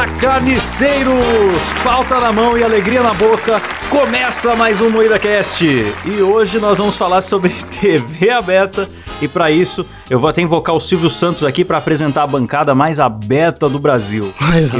[0.00, 1.72] Fala, carniceiros!
[1.84, 3.60] Pauta na mão e alegria na boca.
[3.90, 5.62] Começa mais um Moída Cast.
[5.62, 8.88] E hoje nós vamos falar sobre TV aberta.
[9.20, 12.74] E para isso, eu vou até invocar o Silvio Santos aqui para apresentar a bancada
[12.74, 14.32] mais aberta do Brasil.
[14.40, 14.70] Mais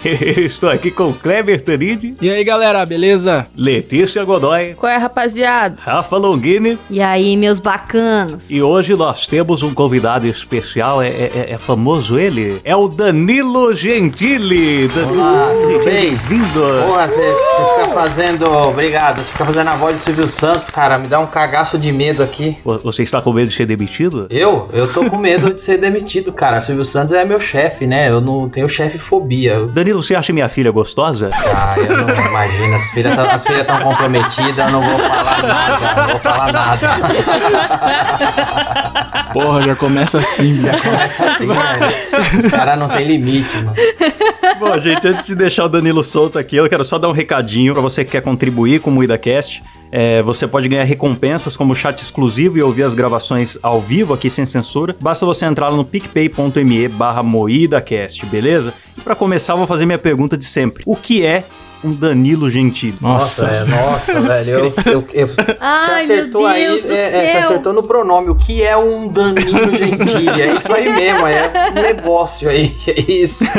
[0.04, 3.46] Estou, estou aqui com Kleber Tanid, E aí, galera, beleza?
[3.56, 5.76] Letícia Godoy, Qual é, rapaziada?
[5.80, 6.78] Rafa Longini.
[6.88, 8.50] E aí, meus bacanos?
[8.50, 12.60] E hoje nós temos um convidado especial, é, é- é famoso ele?
[12.64, 14.88] É o Danilo Gentili.
[14.88, 16.00] Danilo Olá, tudo bem?
[16.10, 16.60] Bem-vindo.
[16.86, 18.46] Porra, você, você fica fazendo.
[18.46, 20.98] Obrigado, você fica fazendo a voz do Silvio Santos, cara.
[20.98, 22.56] Me dá um cagaço de medo aqui.
[22.64, 24.26] Vo- Você está com medo de ser demitido?
[24.30, 24.68] Eu?
[24.72, 26.58] Eu tô com medo de ser demitido, cara.
[26.58, 28.08] O Silvio Santos é meu chefe, né?
[28.08, 29.52] Eu não tenho chefe fobia.
[29.54, 31.30] Eu- Você acha minha filha gostosa?
[31.32, 32.74] Ah, eu não imagino.
[32.74, 35.96] As filhas as filhas estão comprometidas, eu não vou falar nada.
[35.96, 36.88] Não vou falar nada.
[39.32, 40.80] Porra, já começa assim, velho.
[40.82, 42.38] Começa assim, velho.
[42.38, 43.74] Os caras não tem limite, mano.
[44.58, 47.72] Bom, gente, antes de deixar o Danilo solto aqui, eu quero só dar um recadinho
[47.72, 49.62] pra você que quer contribuir com o IdaCast.
[49.92, 54.30] É, você pode ganhar recompensas como chat exclusivo e ouvir as gravações ao vivo aqui
[54.30, 54.94] sem censura.
[55.00, 58.72] Basta você entrar lá no picpay.me barra moídacast, beleza?
[58.96, 60.82] E pra começar, eu vou fazer minha pergunta de sempre.
[60.86, 61.44] O que é
[61.82, 62.96] um Danilo Gentili?
[63.00, 64.50] Nossa, Nossa, é, nossa, velho.
[64.58, 68.28] Eu, eu, eu- Ai, você acertou meu aí, é, é, você acertou no pronome.
[68.30, 70.40] O que é um Danilo Gentili?
[70.42, 72.74] É isso aí mesmo, é um negócio aí.
[72.86, 73.44] É isso.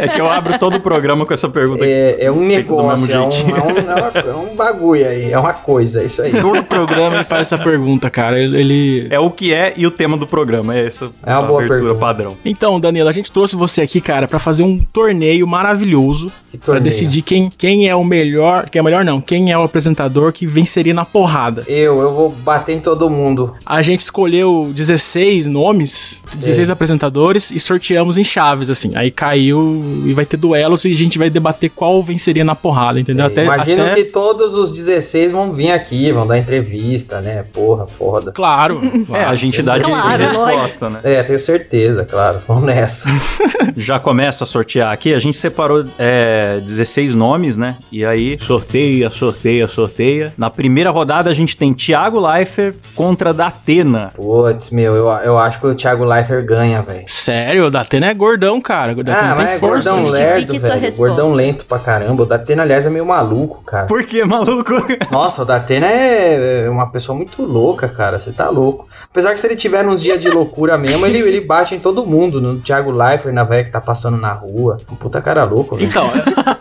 [0.00, 1.92] É que eu abro todo o programa com essa pergunta aqui.
[1.92, 5.30] É, é um negócio, mesmo é um, é, um, é, uma- é um bagulho aí,
[5.32, 6.32] é uma coisa, é isso aí.
[6.40, 8.38] todo programa ele faz essa pergunta, cara.
[8.38, 8.56] Ele.
[8.58, 10.74] ele- É o que é e o tema do programa.
[10.76, 12.00] É essa É uma a boa abertura pergunta.
[12.00, 12.36] padrão.
[12.44, 16.66] Então, Danilo, a gente trouxe você aqui, cara, pra fazer um torneio maravilhoso Que pra
[16.66, 16.84] torneio.
[16.84, 20.34] decidir quem, quem é o melhor, quem é o melhor não, quem é o apresentador
[20.34, 21.64] que venceria na porrada.
[21.66, 23.54] Eu, eu vou bater em todo mundo.
[23.64, 28.94] A gente escolheu 16 nomes, 16 apresentadores e sorteamos em chaves, assim.
[28.94, 33.00] Aí caiu e vai ter duelos e a gente vai debater qual venceria na porrada,
[33.00, 33.24] entendeu?
[33.24, 37.46] Até, Imagino até- que todos os 16 vão vir aqui, vão dar entrevista, né?
[37.50, 38.30] Porra, foda.
[38.30, 38.82] Claro.
[39.14, 41.00] É, a gente dá de, de Claro, resposta, né?
[41.04, 42.40] É, tenho certeza, claro.
[42.48, 43.06] Vamos nessa.
[43.76, 45.14] Já começa a sortear aqui.
[45.14, 47.76] A gente separou é, 16 nomes, né?
[47.92, 50.32] E aí sorteia, sorteia, sorteia.
[50.38, 54.12] Na primeira rodada a gente tem Thiago Leifert contra Datena.
[54.14, 57.04] Putz, meu, eu, eu acho que o Thiago Leifert ganha, velho.
[57.06, 58.92] Sério, o Datena é gordão, cara.
[58.92, 59.90] O Datena Ah, tem mas é força.
[59.90, 60.80] gordão lerdo, velho.
[60.80, 60.98] resposta.
[61.14, 62.22] Gordão lento pra caramba.
[62.22, 63.86] O Datena, aliás, é meio maluco, cara.
[63.86, 64.72] Por que, maluco?
[65.10, 68.18] Nossa, o Datena é uma pessoa muito louca, cara.
[68.18, 68.88] Você tá louco.
[69.10, 72.04] Apesar que se ele tiver nos dias de loucura mesmo, ele, ele bate em todo
[72.06, 72.40] mundo.
[72.40, 74.76] No Thiago Leifert, na velha que tá passando na rua.
[74.90, 75.86] Um puta cara louco, velho.
[75.86, 76.10] Então,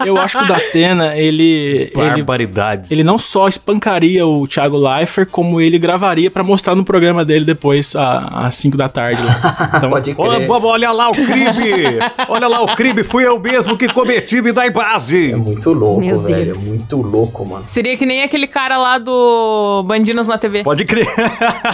[0.06, 2.92] eu acho que o Datena, ele, ele, Barbaridades.
[2.92, 7.46] ele não só espancaria o Thiago Leifert, como ele gravaria pra mostrar no programa dele
[7.46, 9.22] depois, às 5 da tarde.
[9.24, 9.34] lá.
[9.84, 10.48] Então, Pode Olha, crer.
[10.48, 12.00] bobo, olha lá o crime!
[12.28, 15.34] olha lá o crime, fui eu mesmo que cometi, me dá em É base!
[15.36, 16.46] muito louco, Meu velho.
[16.46, 16.68] Deus.
[16.68, 17.64] É muito louco, mano.
[17.68, 20.64] Seria que nem aquele cara lá do Bandinos na TV.
[20.64, 21.08] Pode crer.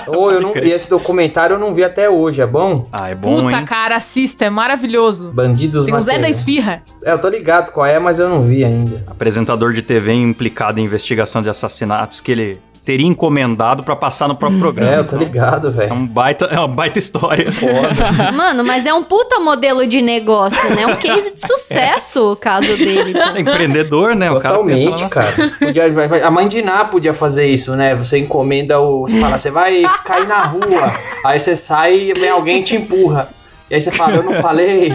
[0.08, 2.42] Ô, eu não vi esse documentário, eu não vi até hoje.
[2.42, 2.88] É bom?
[2.92, 3.66] Ah, é bom, Puta, hein?
[3.66, 5.32] cara, assista, é maravilhoso.
[5.32, 6.24] Bandidos Tem na o Zé TV.
[6.24, 6.84] da Esfirra.
[7.04, 8.99] É, eu tô ligado qual é, mas eu não vi ainda.
[9.08, 14.36] Apresentador de TV implicado em investigação de assassinatos que ele teria encomendado pra passar no
[14.36, 14.92] próprio programa.
[14.92, 15.94] É, eu tô Então, ligado, É, velho.
[15.94, 17.46] um baita, é uma baita história.
[18.34, 20.88] Mano, mas é um puta modelo de negócio, né?
[20.88, 23.12] Um case de sucesso o caso dele.
[23.12, 23.38] então.
[23.38, 24.32] Empreendedor, né?
[24.32, 25.52] O cara pensa lá Totalmente, na- cara.
[25.60, 27.94] Podia- a mãe de Ná podia fazer isso, né?
[27.94, 29.02] Você encomenda o.
[29.02, 30.92] Você fala, você vai cair na rua.
[31.26, 33.30] Aí você sai e vem alguém e te empurra.
[33.70, 34.92] E aí você fala, eu não falei.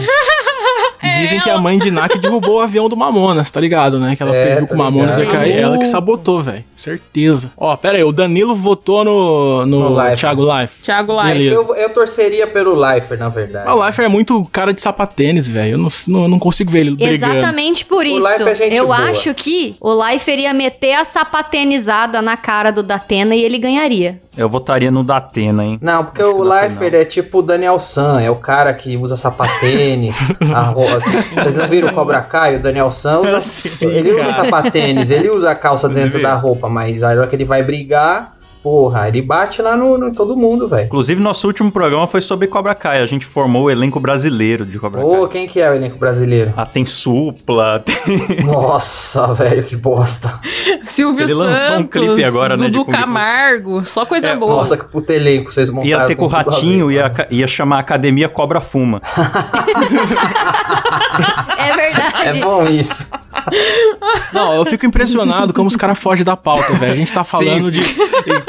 [1.19, 4.15] Dizem que a mãe de Nak derrubou o avião do Mamonas, tá ligado, né?
[4.15, 6.63] Que ela É, previu que o Mamonas ia cair, ela que sabotou, velho.
[6.75, 7.51] Certeza.
[7.57, 10.19] Ó, pera aí, o Danilo votou no, no, No Leifert.
[10.19, 10.81] Thiago Life.
[10.81, 11.33] Thiago Life.
[11.33, 11.55] Beleza.
[11.55, 13.69] Eu, eu torceria pelo Leifert, na verdade.
[13.69, 15.73] O Life é muito cara de sapatênis, velho.
[15.73, 17.33] Eu não, não, eu não consigo ver ele brigando.
[17.35, 18.27] Exatamente por isso.
[18.27, 18.97] Life é gente Eu boa.
[18.97, 24.19] acho que o Lifer ia meter a sapatenizada na cara do Datena e ele ganharia.
[24.37, 25.79] Eu votaria no Datena, hein?
[25.81, 29.15] Não, porque Acho o Leifert é tipo o Daniel San, é o cara que usa
[29.15, 30.17] sapatênis,
[30.53, 31.09] a rosa.
[31.33, 32.57] Vocês não viram o Cobra Kai?
[32.57, 33.39] O Daniel San usa.
[33.39, 34.43] Sim, ele usa cara.
[34.43, 38.34] sapatênis, ele usa a calça dentro da roupa, mas a hora que ele vai brigar,
[38.65, 40.87] porra, ele bate lá no, no todo mundo, velho.
[40.87, 42.99] Inclusive, nosso último programa foi sobre Cobra Kai.
[42.99, 45.29] A gente formou o elenco brasileiro de Cobra Ô, Kai.
[45.33, 46.51] quem que é o elenco brasileiro?
[46.57, 48.43] Ah, tem Supla, tem...
[48.43, 50.39] Nossa, velho, que bosta.
[50.83, 52.99] Silvio Ele lançou Santos, um clipe agora, né, Dudu Kung Fu.
[52.99, 54.55] Camargo, só coisa É, boa.
[54.55, 55.87] Nossa, que puta elenco vocês montaram.
[55.87, 58.99] Ia ter com o Ratinho, ia, ia chamar a Academia Cobra Fuma.
[61.57, 62.39] É verdade.
[62.39, 63.07] É bom isso.
[64.33, 66.91] Não, eu fico impressionado como os caras fogem da pauta, velho.
[66.91, 67.95] A gente tá falando Sim, de sim.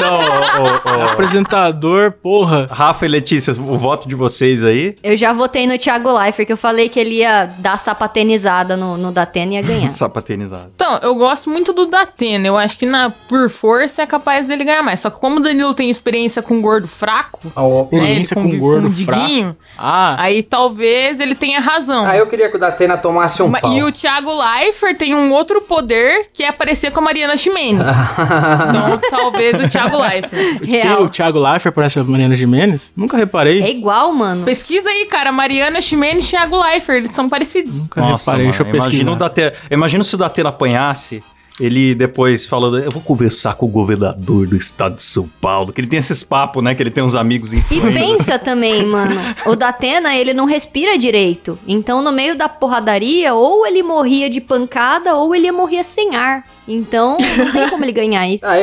[0.07, 2.67] Então, ô, ô, ô, apresentador, porra.
[2.71, 4.95] Rafa e Letícia, o voto de vocês aí.
[5.03, 8.97] Eu já votei no Thiago Leifert, que eu falei que ele ia dar sapatenizada no,
[8.97, 9.91] no Datena e ia ganhar.
[9.97, 10.71] Sapatenizado.
[10.75, 12.47] Então, eu gosto muito do Datena.
[12.47, 15.01] Eu acho que na, por força é capaz dele ganhar mais.
[15.01, 18.61] Só que como o Danilo tem experiência com gordo fraco, Ó, né, Experiência com convive
[18.61, 22.07] gordo um diguinho, Ah, aí talvez ele tenha razão.
[22.07, 23.73] Ah, eu queria que o Datena tomasse um Ma- pau.
[23.73, 27.89] E o Thiago Leifert tem um outro poder que é aparecer com a Mariana Ximenes.
[27.89, 30.59] então, talvez o Thiago Leifert.
[30.61, 31.03] que Real.
[31.03, 32.93] o Thiago Leifert parece a Mariana Jimenez?
[32.97, 33.63] Nunca reparei.
[33.63, 34.45] É igual, mano.
[34.45, 35.33] Pesquisa aí, cara.
[35.33, 36.99] Mariana Ximenes e Thiago Leifert.
[36.99, 37.83] Eles são parecidos.
[37.83, 38.91] Nunca Nossa, reparei, mano, deixa eu pesquisar.
[38.91, 41.23] imagina, o Datena, imagina se o Datena apanhasse,
[41.61, 45.81] ele depois falando, eu vou conversar com o governador do estado de São Paulo, que
[45.81, 48.01] ele tem esses papos, né, que ele tem uns amigos E influentes.
[48.19, 49.15] pensa também, mano.
[49.47, 51.59] O Datena, ele não respira direito.
[51.67, 56.45] Então, no meio da porradaria, ou ele morria de pancada, ou ele morria sem ar.
[56.69, 58.45] Então, não tem como ele ganhar isso.
[58.45, 58.55] Ah,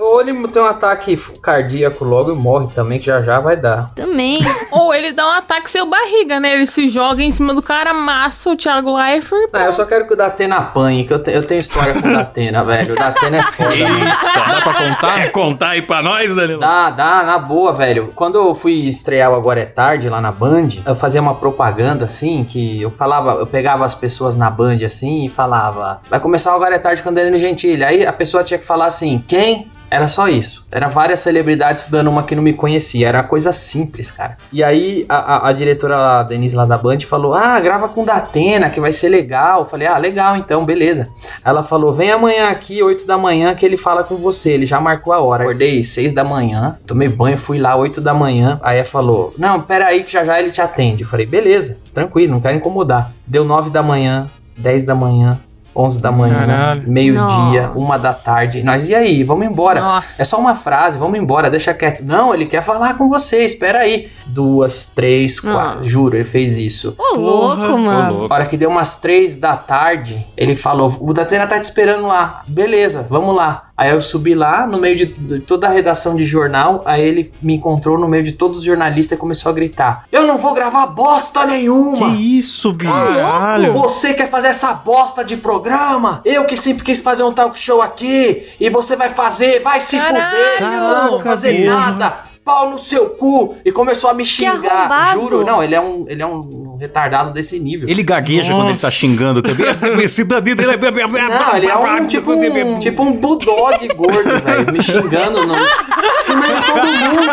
[0.00, 3.92] ou ele tem um ataque cardíaco logo e morre também, que já já vai dar.
[3.94, 4.40] Também.
[4.72, 6.54] Ou ele dá um ataque seu barriga, né?
[6.54, 9.50] Ele se joga em cima do cara, amassa o Thiago Leifert.
[9.52, 12.08] Ah, eu só quero que o Datena apanhe, que eu, te- eu tenho história com
[12.08, 12.94] o Datena, velho.
[12.94, 14.04] O Datena é foda, mano.
[14.04, 15.14] Dá pra contar?
[15.14, 16.60] Quer contar aí pra nós, Danilo?
[16.60, 18.10] Dá, dá, na boa, velho.
[18.14, 22.04] Quando eu fui estrear o Agora é Tarde lá na Band, eu fazia uma propaganda
[22.06, 26.52] assim, que eu falava, eu pegava as pessoas na Band assim e falava, vai começar
[26.52, 27.84] o Agora é Tarde com o Danilo Gentili.
[27.84, 29.70] Aí a pessoa tinha que falar assim, quem?
[29.94, 30.66] Era só isso.
[30.72, 33.08] Era várias celebridades dando uma que não me conhecia.
[33.08, 34.38] Era coisa simples, cara.
[34.50, 37.90] E aí a, a- a diretora lá, a Denise lá da Band falou: Ah, grava
[37.90, 39.60] com Datena, que vai ser legal.
[39.60, 41.08] Eu falei, ah, legal então, beleza.
[41.44, 44.52] Ela falou: vem amanhã aqui, 8 da manhã, que ele fala com você.
[44.52, 45.42] Ele já marcou a hora.
[45.42, 48.58] Acordei 6 da manhã, tomei banho, fui lá 8 da manhã.
[48.62, 51.02] Aí ela falou: Não, pera aí que já já ele te atende.
[51.02, 53.12] Eu falei, beleza, tranquilo, não quero incomodar.
[53.26, 55.38] Deu 9 da manhã, 10 da manhã.
[55.74, 56.82] 11 da manhã, Caralho.
[56.86, 57.78] meio-dia, Nossa.
[57.78, 58.62] uma da tarde.
[58.62, 59.24] Nós, e aí?
[59.24, 59.80] Vamos embora.
[59.80, 60.20] Nossa.
[60.20, 62.02] É só uma frase, vamos embora, deixa quieto.
[62.04, 64.10] Não, ele quer falar com você, espera aí.
[64.26, 65.78] Duas, três, quatro.
[65.78, 65.84] Nossa.
[65.84, 66.94] Juro, ele fez isso.
[66.98, 68.18] Ô, louco, mano.
[68.18, 68.32] louco.
[68.32, 72.06] A hora que deu umas três da tarde, ele falou: O Datena tá te esperando
[72.06, 72.42] lá.
[72.46, 73.70] Beleza, vamos lá.
[73.76, 76.82] Aí eu subi lá, no meio de, de toda a redação de jornal.
[76.84, 80.26] Aí ele me encontrou no meio de todos os jornalistas e começou a gritar: Eu
[80.26, 82.10] não vou gravar bosta nenhuma!
[82.10, 82.92] Que isso, bicho?
[82.92, 83.72] Caralho.
[83.72, 86.20] Você quer fazer essa bosta de programa?
[86.24, 89.96] Eu que sempre quis fazer um talk show aqui e você vai fazer, vai se
[89.96, 90.36] Caralho!
[90.36, 92.31] fuder, eu não vou fazer Caraca, nada.
[92.44, 93.54] Pau no seu cu!
[93.64, 95.12] E começou a me xingar.
[95.12, 97.88] Juro, não, ele é um, ele é um retardado desse nível.
[97.88, 98.54] Ele gagueja Nossa.
[98.54, 99.66] quando ele tá xingando também.
[100.02, 100.76] Esse Danilo, ele é...
[100.76, 106.36] Não, ele é um tipo um, tipo um bulldog gordo, velho, me xingando no, no
[106.40, 107.32] meio de todo mundo.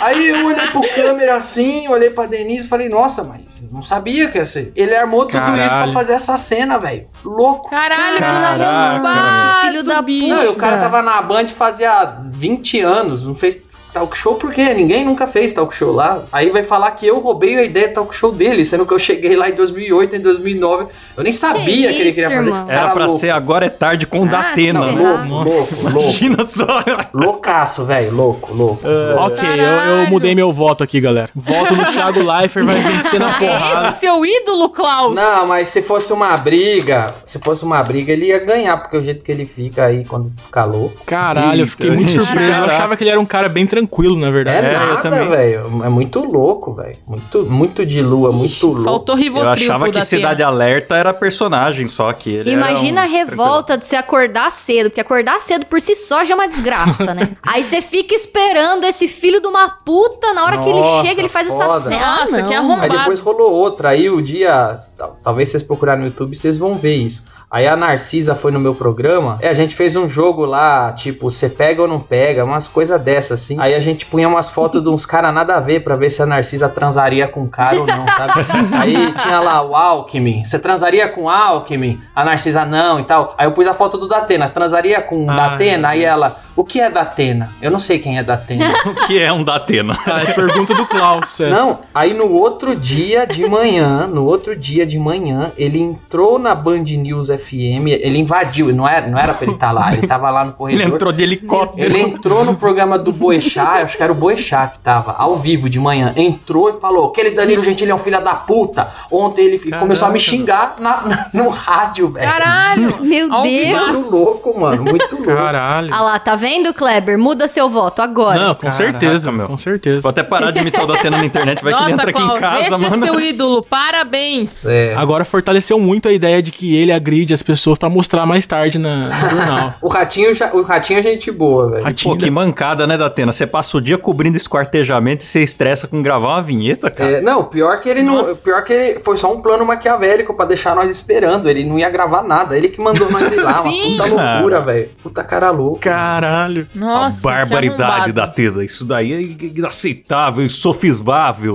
[0.00, 4.28] Aí eu olhei pro câmera assim, olhei pra Denise e falei, nossa, mas não sabia
[4.28, 4.72] que ia ser.
[4.74, 5.92] Ele armou tudo isso pra Caralho.
[5.92, 7.06] fazer essa cena, velho.
[7.22, 7.68] Louco.
[7.68, 10.28] Caralho, que Caraca, arrombado, que filho da bicho.
[10.28, 14.72] Não, e o cara tava na Band fazia 20 anos, não fez talk show porque
[14.74, 16.22] ninguém nunca fez talk show lá.
[16.32, 18.98] Aí vai falar que eu roubei a ideia do talk show dele, sendo que eu
[18.98, 22.48] cheguei lá em 2008, em 2009, eu nem sabia que, ele queria fazer.
[22.50, 22.66] irmão?
[22.66, 23.20] Cara Era pra louco.
[23.20, 24.80] ser agora é tarde com Ah, Datena.
[24.80, 24.96] se né?
[24.96, 25.28] ferrar.
[25.28, 26.00] Louco, louco, louco.
[26.00, 26.84] Imagina só.
[27.12, 28.86] Loucaço, velho, louco, louco.
[28.86, 29.22] louco.
[29.24, 31.30] Ok, eu, eu mudei meu voto aqui, galera.
[31.34, 33.88] Voto no Thiago Leifert, vai vencer na porrada.
[33.88, 35.14] Esse seu ídolo, Klaus.
[35.14, 39.02] Não, mas se fosse uma briga, se fosse uma briga, ele ia ganhar, porque o
[39.02, 40.96] jeito que ele fica aí quando fica louco.
[41.04, 42.60] Caralho, eu fiquei muito surpreso.
[42.60, 43.79] Eu achava que ele era um cara bem tranquilo,
[44.16, 44.66] na É, verdade.
[44.66, 45.28] eu nada, também.
[45.28, 45.82] velho.
[45.84, 46.96] É muito louco, velho.
[47.06, 48.82] Muito, muito de lua, muito Ixi, louco.
[48.82, 50.00] Faltou Rivotril Eu achava que.
[50.02, 54.50] Cidade Alerta era personagem só que ele Imagina a era um- revolta de você acordar
[54.50, 57.36] cedo, porque acordar cedo por si só já é uma desgraça, né?
[57.46, 61.20] Aí você fica esperando esse filho de uma puta, na hora que ele Nossa, chega,
[61.20, 61.80] ele faz essa foda.
[61.80, 62.00] cena.
[62.04, 62.48] Ah, Nossa, não.
[62.48, 62.92] que arrombado.
[62.92, 64.76] Aí depois rolou outra, aí o dia.
[64.96, 67.24] tal- Talvez vocês procurarem no YouTube, vocês vão ver isso.
[67.50, 69.36] Aí a Narcisa foi no meu programa.
[69.40, 73.00] É, a gente fez um jogo lá, tipo, você pega ou não pega, umas coisas
[73.00, 73.56] dessas, assim.
[73.58, 76.22] Aí a gente punha umas fotos de uns caras nada a ver pra ver se
[76.22, 78.46] a Narcisa transaria com o cara ou não, sabe?
[78.78, 80.44] Aí tinha lá o Alckmin.
[80.44, 82.00] Você transaria com o Alckmin?
[82.14, 83.34] A Narcisa não e tal.
[83.36, 84.46] Aí eu pus a foto do Datena.
[84.46, 85.88] Você transaria com o Datena?
[85.88, 87.52] Aí ela, o que é Datena?
[87.60, 88.70] Eu não sei quem é Datena.
[88.90, 89.96] O que é um Datena?
[90.06, 91.48] Ah, é pergunta do Klaus, essa.
[91.48, 96.54] Não, aí no outro dia de manhã, no outro dia de manhã, ele entrou na
[96.54, 100.30] Band News FM, ele invadiu, não era, não era pra ele estar lá, ele tava
[100.30, 100.86] lá no Ele corredor.
[100.94, 101.84] entrou de helicóptero.
[101.84, 105.68] Ele entrou no programa do Boechat, acho que era o Boechat que tava, ao vivo
[105.68, 106.12] de manhã.
[106.16, 108.88] Entrou e falou: aquele Danilo Gentili é um filho da puta.
[109.10, 112.30] Ontem ele fi- começou a me xingar na- na- no rádio, velho.
[112.30, 112.96] Caralho.
[113.02, 113.94] Meu Deus.
[113.96, 115.26] Muito louco, mano, muito louco.
[115.34, 115.92] Caralho.
[115.92, 117.18] Ah lá, tá vendo, Kleber?
[117.18, 118.38] Muda seu voto agora.
[118.38, 119.46] Não, com Caraca, certeza, meu.
[119.46, 120.00] Com certeza.
[120.00, 122.22] Vou até parar de imitar o Datena na internet, vai que ele Nossa, entra aqui
[122.36, 123.04] em casa, esse mano.
[123.04, 123.62] é seu ídolo.
[123.64, 124.64] Parabéns.
[124.66, 124.94] É.
[124.96, 128.46] Agora fortaleceu muito a ideia de que ele agride agride as pessoas pra mostrar mais
[128.46, 129.74] tarde na, no jornal.
[129.80, 131.96] O ratinho, já- o ratinho é gente boa, velho.
[132.02, 133.32] Pô, que mancada, né, Datena?
[133.32, 137.18] Você passa o dia cobrindo esquartejamento e você estressa com gravar uma vinheta, cara.
[137.18, 138.16] É, não, pior que ele não.
[138.22, 138.34] Nossa.
[138.42, 141.48] Pior que ele foi só um plano maquiavélico pra deixar nós esperando.
[141.48, 142.56] Ele não ia gravar nada.
[142.56, 143.54] Ele que mandou nós ir lá.
[143.62, 143.94] Sim.
[143.94, 144.90] Uma puta loucura, velho.
[145.02, 145.78] Puta cara louco.
[145.80, 146.66] Caralho.
[146.74, 148.26] Nossa, a barbaridade da.
[148.26, 148.64] Teda.
[148.64, 151.52] Isso daí é inaceitável, insofismável.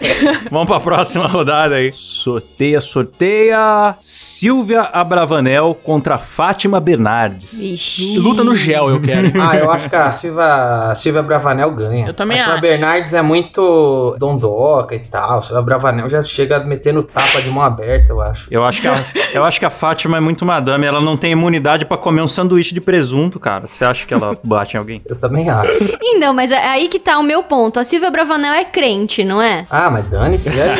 [0.50, 1.90] Vamos pra próxima rodada aí.
[1.92, 3.94] Sorteia, sorteia.
[4.00, 4.82] Silvia
[5.14, 7.52] Abravanel contra Fátima Bernardes.
[7.60, 8.18] Ixi.
[8.18, 9.24] Luta no gel, eu quero.
[9.44, 12.06] Ah, eu acho que a Silva, a Silvia Bravanel ganha.
[12.06, 12.62] Eu também a Silvia acho.
[12.62, 15.38] Bernardes é muito dondoca e tal.
[15.38, 18.46] A Silvia Bravanel já chega metendo tapa de mão aberta, eu acho.
[18.50, 18.94] Eu acho, que a,
[19.34, 20.86] eu acho que a Fátima é muito madame.
[20.86, 23.66] Ela não tem imunidade pra comer um sanduíche de presunto, cara.
[23.70, 25.02] Você acha que ela bate em alguém?
[25.06, 25.72] Eu também acho.
[26.02, 27.78] Então, mas é aí que tá o meu ponto.
[27.78, 29.66] A Silvia Bravanel é crente, não é?
[29.70, 30.76] Ah, mas dane-se velho.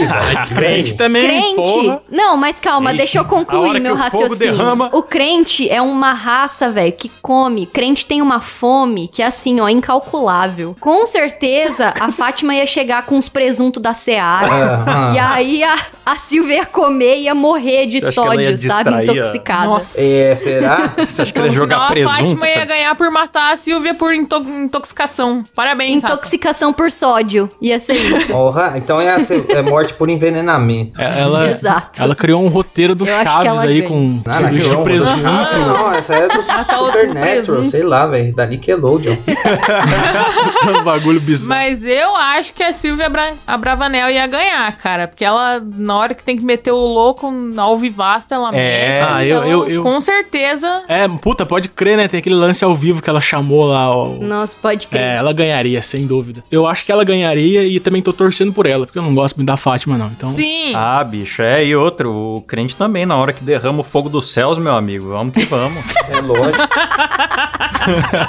[0.55, 1.55] Crente também, Crente.
[1.57, 2.03] porra.
[2.11, 4.57] Não, mas calma, Ixi, deixa eu concluir meu que o fogo raciocínio.
[4.57, 4.91] derrama.
[4.93, 7.67] O crente é uma raça, velho, que come.
[7.67, 10.77] Crente tem uma fome que é assim, ó, incalculável.
[10.81, 14.47] Com certeza a Fátima ia chegar com os presuntos da Seara.
[14.53, 15.13] Aham.
[15.15, 15.77] E aí a,
[16.07, 19.03] a Silvia ia comer e ia morrer de Você acha que ela ia sódio, sabe?
[19.03, 19.67] Intoxicada.
[19.67, 20.01] Nossa.
[20.01, 20.95] É, será?
[21.09, 22.15] Você acha que ela ia no jogar final, presunto?
[22.15, 25.43] a Fátima ia ganhar por matar a Silvia por into- intoxicação.
[25.55, 26.15] Parabéns, Rafa.
[26.15, 27.49] Intoxicação por sódio.
[27.61, 28.33] Ia ser isso.
[28.33, 31.01] Porra, então é, ser- é morte por envenenamento.
[31.01, 32.03] É, Ela, Exato.
[32.03, 33.89] ela criou um roteiro do Eu Chaves aí ganha.
[33.89, 35.27] com Ah, sanduíche de um- presunto.
[35.27, 39.17] Ah, não, essa é do tá Supernatural, sei lá, velho, da Nickelodeon.
[40.81, 41.49] um bagulho bizarro.
[41.49, 45.09] Mas eu acho que a Silvia Bra a Bravanel ia ganhar, cara.
[45.09, 48.53] Porque ela, na hora que tem que meter o louco ao vivasta, ela É.
[48.53, 49.09] mete.
[49.11, 50.83] Ah, eu- então, eu- eu- Com certeza.
[50.89, 52.09] É, puta, pode crer, né?
[52.09, 53.91] Tem aquele lance ao vivo que ela chamou lá.
[53.95, 54.09] ó.
[54.21, 55.01] Nossa, pode crer.
[55.03, 56.43] É, ela ganharia, sem dúvida.
[56.51, 59.37] Eu acho que ela ganharia e também tô torcendo por ela, porque eu não gosto
[59.37, 60.07] muito da Fátima, não.
[60.09, 60.73] Então, Sim.
[60.75, 64.33] Ah, bicho, é, e outro, o crente também, na hora que derrama o fogo dos
[64.33, 65.85] céus, meu amigo, vamos que vamos.
[66.07, 66.69] É lógico.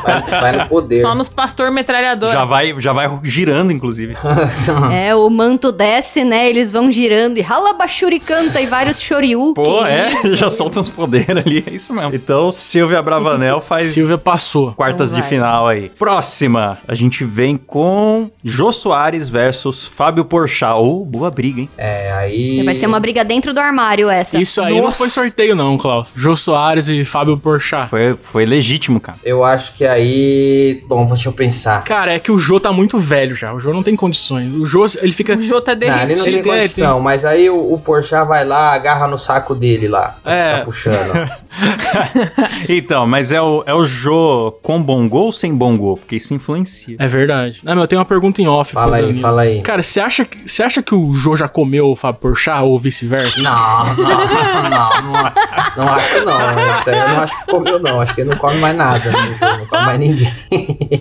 [0.04, 1.02] vai, vai no poder.
[1.02, 2.30] Só nos pastor metralhador.
[2.30, 4.16] já, vai, já vai girando, inclusive.
[4.92, 6.48] É, o manto desce, né?
[6.50, 9.64] Eles vão girando e ralabachuri canta e vários shoryuken.
[9.64, 12.16] Pô, é, já solta uns poderes ali, é isso mesmo.
[12.16, 14.74] Então, Silvia Bravanel faz Silvia passou.
[14.74, 15.90] quartas Então de final aí.
[15.90, 20.76] Próxima, a gente vem com Jô Soares versus Fábio Porchat.
[20.76, 21.70] Ô, boa briga, hein?
[21.78, 22.64] É, aí...
[22.64, 24.40] Vai ser uma briga dentro do armário essa.
[24.40, 24.98] Isso aí não Nossa.
[24.98, 26.10] foi sorteio, não, Klaus.
[26.16, 27.90] Jô Soares e Fábio Porchat.
[27.90, 29.18] Foi, foi legítimo, cara.
[29.24, 30.84] Eu acho que aí...
[30.88, 31.84] Bom, deixa eu pensar.
[31.84, 33.54] Cara, é que o Jô tá muito velho já.
[33.54, 34.54] O Jô não tem condições.
[34.54, 35.36] O Jô, ele fica.
[35.36, 36.24] O Jô tá Não, ele não derretido.
[36.26, 39.88] tem Ele tem- condição, mas aí o, o Porchat vai lá, agarra no saco dele
[39.88, 40.18] lá.
[40.26, 40.58] É.
[40.60, 40.96] Tá puxando.
[42.68, 45.98] Então, mas é o, é o Jô com bongô ou sem bongô?
[45.98, 46.96] Porque isso influencia.
[47.00, 47.62] É verdade.
[47.64, 48.74] Não, mas eu tenho uma pergunta em off.
[48.74, 49.22] Fala aí, Danilo.
[49.22, 49.62] fala aí.
[49.62, 52.78] Cara, você acha, que- você acha que o Jô já comeu o Fábio Porchat ou
[52.78, 53.42] vice-versa?
[53.42, 54.70] Não, não, não,
[55.14, 55.32] não,
[55.78, 56.74] não acho não.
[56.74, 58.02] Isso aí eu não acho que comeu não.
[58.02, 60.34] Acho que ele não come mais nada jogo, não come mais ninguém.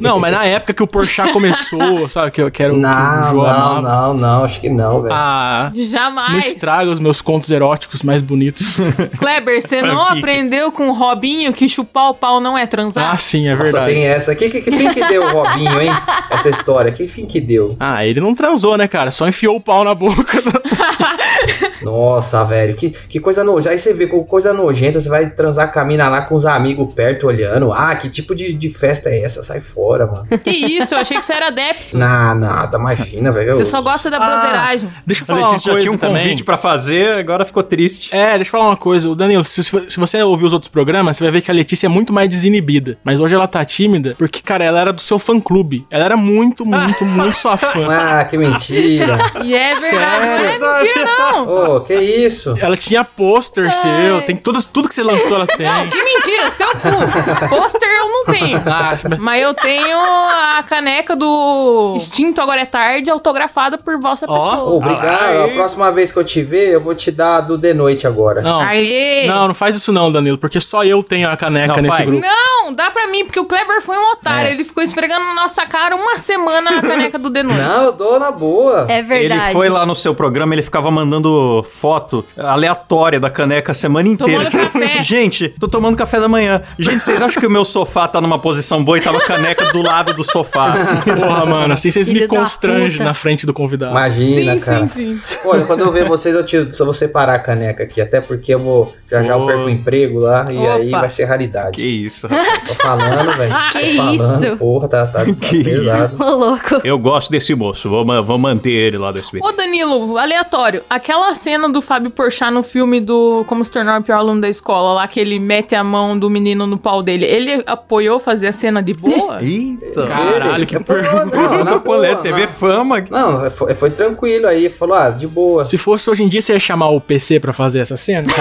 [0.01, 2.31] Não, mas na época que o Porchat começou, sabe?
[2.31, 5.15] Que, eu quero que o Não, Jô não, não, não, acho que não, velho.
[5.15, 6.33] Ah, Jamais.
[6.33, 8.77] não estraga os meus contos eróticos mais bonitos.
[9.19, 13.13] Kleber, você não aprendeu com o Robinho que chupar o pau não é transar?
[13.13, 13.93] ah, sim, é Nossa, verdade.
[13.93, 14.35] tem essa.
[14.35, 15.91] Que, que, que fim que deu o Robinho, hein?
[16.31, 16.93] Essa história.
[16.93, 17.77] Que fim que deu?
[17.79, 19.11] Ah, ele não transou, né, cara?
[19.11, 20.43] Só enfiou o pau na boca.
[21.85, 22.75] Nossa, velho.
[22.75, 23.71] Que, que coisa nojenta.
[23.71, 27.27] Aí você vê com coisa nojenta, você vai transar mina lá com os amigos perto
[27.27, 27.73] olhando.
[27.73, 29.43] Ah, que tipo de, de festa é essa?
[29.43, 30.27] Sai fora, mano.
[30.39, 31.97] Que isso, eu achei que você era adepto.
[31.99, 33.55] Não, nada, imagina, velho.
[33.55, 34.91] Você só gosta da Ah, broderagem.
[35.07, 36.23] Deixa eu falar uma Letícia já coisa tinha um também.
[36.23, 38.15] convite pra fazer, agora ficou triste.
[38.15, 39.09] É, deixa eu falar uma coisa.
[39.11, 41.87] O Danilo, se, se você ouvir os outros programas, você vai ver que a Letícia
[41.87, 42.97] é muito mais desinibida.
[43.05, 45.87] Mas hoje ela tá tímida porque, cara, ela era do seu fã-clube.
[45.91, 47.81] Ela era muito, muito, muito sua fã.
[47.91, 49.19] Ah, que mentira.
[49.45, 50.61] E é verdade, Sério?
[50.61, 51.45] não é mentira, não.
[51.81, 52.55] Que isso?
[52.61, 55.67] Ela tinha pôster seu, tem todas, tudo que você lançou ela tem.
[55.67, 57.49] Não, que mentira, seu cu.
[57.49, 58.63] Pôster eu não tenho.
[58.67, 64.35] Ah, Mas eu tenho a caneca do Extinto Agora é Tarde, autografada por vossa Ó.
[64.39, 64.75] pessoa.
[64.75, 65.23] Obrigado.
[65.23, 65.45] Aê.
[65.45, 68.41] A próxima vez que eu te ver, eu vou te dar do de noite agora.
[68.41, 68.61] não.
[68.61, 69.27] Aê!
[69.27, 72.09] Não, não faz isso não, Danilo, porque só eu tenho a caneca Não, nesse faz.
[72.09, 72.25] grupo.
[72.27, 74.49] Não, dá pra mim, porque o Kleber foi um otário.
[74.49, 74.53] É.
[74.53, 77.65] Ele ficou esfregando na nossa cara uma semana a caneca do The Noites.
[77.65, 78.87] Não, eu dou na boa.
[78.89, 79.43] É verdade.
[79.45, 84.09] Ele foi lá no seu programa, ele ficava mandando foto aleatória da caneca a semana
[84.09, 84.51] inteira.
[84.51, 85.03] Tomando café.
[85.03, 86.63] Gente, tô tomando café da manhã.
[86.79, 89.67] Gente, vocês acham que o meu sofá tá numa posição boa e tava a caneca
[89.73, 90.73] do lado do sofá?
[90.73, 90.97] assim?
[91.03, 93.93] Porra, mano, assim vocês me Filho constrangem na frente do convidado.
[93.93, 94.87] Imagina, sim, cara.
[94.87, 95.39] sim, sim.
[95.45, 98.01] Olha, quando eu ver vocês, eu, te, eu vou separar a caneca aqui.
[98.01, 98.95] Até porque eu vou.
[99.11, 99.47] Já já eu Ô.
[99.47, 100.75] perco o emprego lá e Opa.
[100.75, 101.73] aí vai ser raridade.
[101.73, 102.69] Que isso, rapaz.
[102.69, 103.55] Tô falando, velho.
[103.73, 104.57] Que falando, isso?
[104.57, 106.23] Porra, tá, tá, tá Que pesado.
[106.23, 106.81] Ô, louco.
[106.83, 109.47] Eu gosto desse moço, vou, vou manter ele lá do SBT.
[109.47, 110.83] Ô, Danilo, aleatório.
[110.89, 114.41] Aquela cena cena do Fábio Porchat no filme do Como se tornar o pior aluno
[114.41, 117.25] da escola, lá que ele mete a mão do menino no pau dele.
[117.25, 119.39] Ele apoiou fazer a cena de boa?
[119.45, 120.05] Eita.
[120.07, 121.37] Caralho, que pergunta.
[121.37, 123.05] Não, na boa, TV na- Fama.
[123.09, 124.69] Não, foi, foi tranquilo aí.
[124.69, 125.65] Falou, ah, de boa.
[125.65, 128.27] Se fosse hoje em dia, você ia chamar o PC pra fazer essa cena?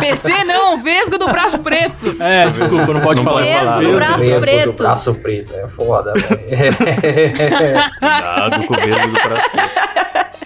[0.00, 2.16] PC não, Vesgo do braço preto.
[2.20, 3.42] É, desculpa, não pode Não falar.
[3.42, 3.76] Vesgo falar.
[3.76, 3.96] do Vesgo.
[3.98, 4.66] braço Vesgo preto.
[4.66, 5.54] do braço preto.
[5.54, 6.76] É foda, velho.
[8.00, 9.50] Cuidado com o Vesgo do braço.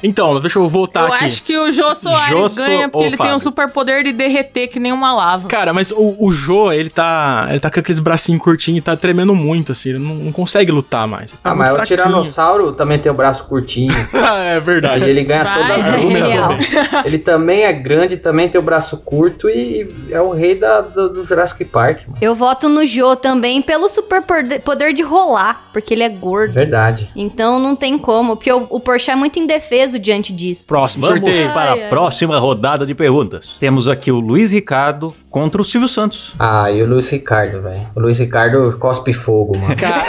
[0.02, 1.24] Então, deixa eu voltar Eu aqui.
[1.26, 3.40] acho que o Jô Soares Jô So- ganha porque ele tem um Fábio?
[3.40, 5.46] superpoder de derreter que nem uma lava.
[5.46, 7.46] Cara, mas o, o Jô, ele tá.
[7.50, 9.90] Ele tá com aqueles bracinhos curtinhos e tá tremendo muito, assim.
[9.90, 11.32] Ele não, não consegue lutar mais.
[11.32, 11.98] Tá Ah, mas o fraquinho.
[11.98, 13.92] tiranossauro também tem o braço curtinho.
[14.46, 15.04] é E verdade.
[15.04, 16.22] ele ganha Vai, todas as é lutas.
[16.22, 17.04] real.
[17.04, 20.80] Ele também é grande, também tem o braço curto e, e é o rei da,
[20.80, 22.18] do, do Jurassic Park, mano.
[22.22, 26.54] Eu voto no Jô também pelo super poder- poder de rolar, porque ele é gordo.
[26.54, 27.08] Verdade.
[27.14, 30.64] Então não tem como, porque o, o Porsche é muito indefeso diante disso.
[30.66, 31.52] Próximo, Vamos sorteio.
[31.52, 31.88] para Ai, a ai.
[31.88, 33.56] próxima rodada de perguntas.
[33.58, 36.34] Temos aqui o Luiz Ricardo contra o Silvio Santos.
[36.38, 37.88] Ah, e o Luiz Ricardo, velho.
[37.94, 39.74] O Luiz Ricardo cospe fogo, mano.
[39.76, 40.04] Cara,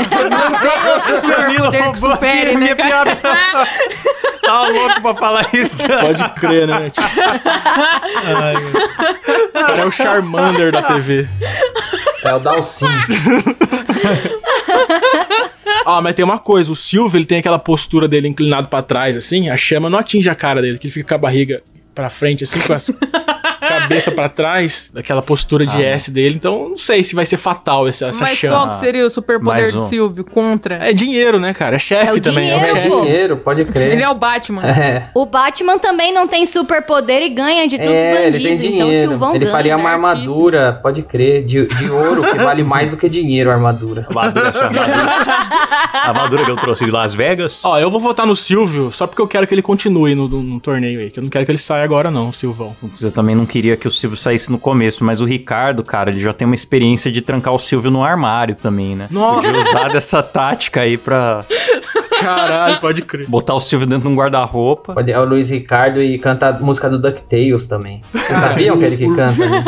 [0.30, 3.16] Não tem outro superpoder que supere, né, cara?
[4.42, 5.82] Tá louco pra falar isso.
[5.86, 6.90] pode crer, né?
[6.90, 7.06] Tipo...
[8.42, 11.28] Ai, o cara é o Charmander da TV.
[12.24, 12.86] É o Dalcin.
[15.86, 19.16] Ah, mas tem uma coisa, o Silvio, ele tem aquela postura dele inclinado pra trás,
[19.16, 21.62] assim, a chama não atinge a cara dele, que ele fica com a barriga
[21.94, 22.78] pra frente, assim, com a
[23.80, 27.86] cabeça pra trás, daquela postura de S dele, então não sei se vai ser fatal
[27.88, 28.56] essa, essa Mas chama.
[28.56, 29.86] qual que seria o superpoder Mais do um.
[29.88, 30.76] Silvio contra?
[30.76, 31.76] É dinheiro, né, cara?
[31.76, 32.88] É chefe É o também, é dinheiro, o É chefe.
[32.88, 33.00] pô.
[33.02, 33.92] dinheiro, pode crer.
[33.92, 34.62] Ele é o Batman.
[34.66, 35.10] É.
[35.14, 38.64] O Batman também não tem superpoder e ganha de todos os É, ele tem bandidos.
[38.74, 39.08] Então o dinheiro.
[39.10, 39.52] Silvão ele ganha.
[39.52, 43.54] faria uma armadura, pode crer, de, de ouro, que vale mais do que dinheiro a
[43.54, 44.06] armadura.
[44.08, 44.52] Armadura,
[46.04, 47.60] armadura que eu trouxe de Las Vegas.
[47.64, 50.42] Ó, eu vou votar no Silvio só porque eu quero que ele continue no, no-
[50.42, 52.74] no torneio aí, que eu não quero que ele saia agora não, o Silvão.
[52.80, 56.10] Putz, Eu também não queria que o Silvio saísse no começo, mas o Ricardo, cara,
[56.10, 59.08] ele já tem uma experiência de trancar o Silvio no armário também, né?
[59.10, 59.42] Nossa.
[59.42, 61.44] Podia usar dessa tática aí pra
[62.20, 63.26] Caralho, pode crer.
[63.28, 64.94] botar o Silvio dentro de um guarda-roupa.
[64.94, 68.02] Pode, é o Luiz Ricardo e canta a música do DuckTales também.
[68.12, 69.64] Vocês sabiam que ele que canta, né?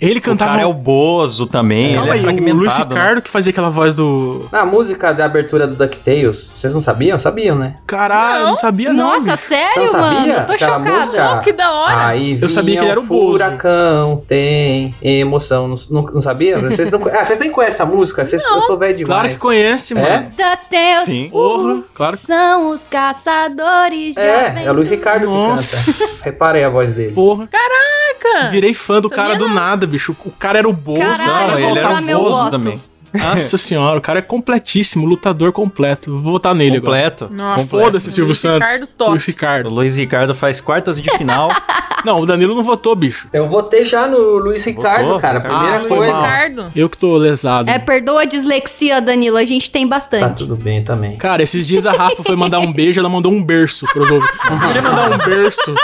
[0.00, 0.50] Ele O cantava...
[0.52, 2.84] cara é o Bozo também, Calma ele é aí, o Luiz né?
[2.84, 4.46] Ricardo que fazia aquela voz do...
[4.50, 7.18] Na música da abertura do DuckTales, vocês não sabiam?
[7.18, 7.74] Sabiam, né?
[7.86, 9.10] Caralho, eu não sabia não.
[9.12, 9.36] Nossa, bicho.
[9.44, 10.16] sério, não mano?
[10.16, 10.32] sabia?
[10.34, 10.96] Eu tô Aquela chocada.
[10.96, 11.34] música?
[11.36, 12.06] Oh, que da hora.
[12.06, 13.32] Aí Eu sabia que ele era o um Bozo.
[13.32, 15.68] furacão, tem emoção.
[15.68, 16.58] Não, não, não sabia?
[16.58, 18.24] Vocês não, ah, vocês nem conhecem essa música?
[18.24, 19.08] Vocês, eu sou velho demais.
[19.20, 20.00] Claro que conhece, É?
[20.00, 20.30] mano.
[20.30, 21.28] DuckTales Sim.
[21.30, 25.92] Porra, claro são os caçadores de É, é o Luiz Ricardo Nossa.
[25.92, 26.14] que canta.
[26.24, 27.12] Reparei a voz dele.
[27.12, 27.46] Porra.
[27.46, 28.50] Caraca.
[28.50, 29.54] Virei fã do Sabia cara do não.
[29.54, 30.16] nada, bicho.
[30.24, 31.00] O cara era o Bozo.
[31.00, 31.52] Caralho, cara.
[31.52, 32.80] eu vou ele era o Bozo também.
[33.12, 36.10] Nossa senhora, o cara é completíssimo, lutador completo.
[36.18, 37.10] Vou votar nele agora.
[37.10, 37.28] Completo.
[37.32, 37.62] Nossa.
[37.62, 37.84] completo.
[37.84, 38.68] Foda-se, Silvio Luiz Santos.
[38.68, 39.10] Ricardo top.
[39.10, 39.68] Luiz O Ricardo.
[39.70, 41.48] Luiz Ricardo faz quartas de final.
[42.02, 43.28] Não, o Danilo não votou, bicho.
[43.30, 45.20] Eu votei já no Luiz Ricardo, Votou?
[45.20, 45.38] cara.
[45.38, 46.14] Primeira Ah, foi coisa.
[46.14, 46.72] Ricardo.
[46.74, 47.68] Eu que tô lesado.
[47.68, 49.36] É, perdoa a dislexia, Danilo.
[49.36, 50.38] A gente tem Tá bastante.
[50.38, 51.18] tudo bem também.
[51.18, 54.34] Cara, esses dias a Rafa foi mandar um beijo, ela mandou um berço pros ouvintes.
[54.50, 55.74] Eu queria mandar um berço.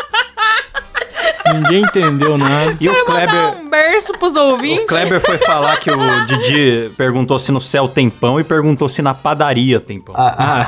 [1.54, 2.76] Ninguém entendeu nada.
[2.80, 3.48] E o Kleber.
[3.58, 4.86] um berço pros O ouvintes.
[4.86, 9.02] Kleber foi falar que o Didi perguntou se no céu tem pão e perguntou se
[9.02, 10.14] na padaria tem pão.
[10.16, 10.66] Ah,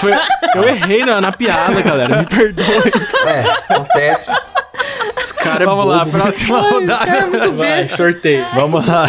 [0.00, 0.14] Foi-
[0.54, 2.16] eu errei na, na piada, galera.
[2.18, 2.64] Me perdoe.
[3.26, 4.30] é, acontece.
[5.24, 7.50] Os caras Vamos é lá, próxima rodada.
[7.52, 8.44] Vai, sorteio.
[8.54, 9.06] Vamos lá.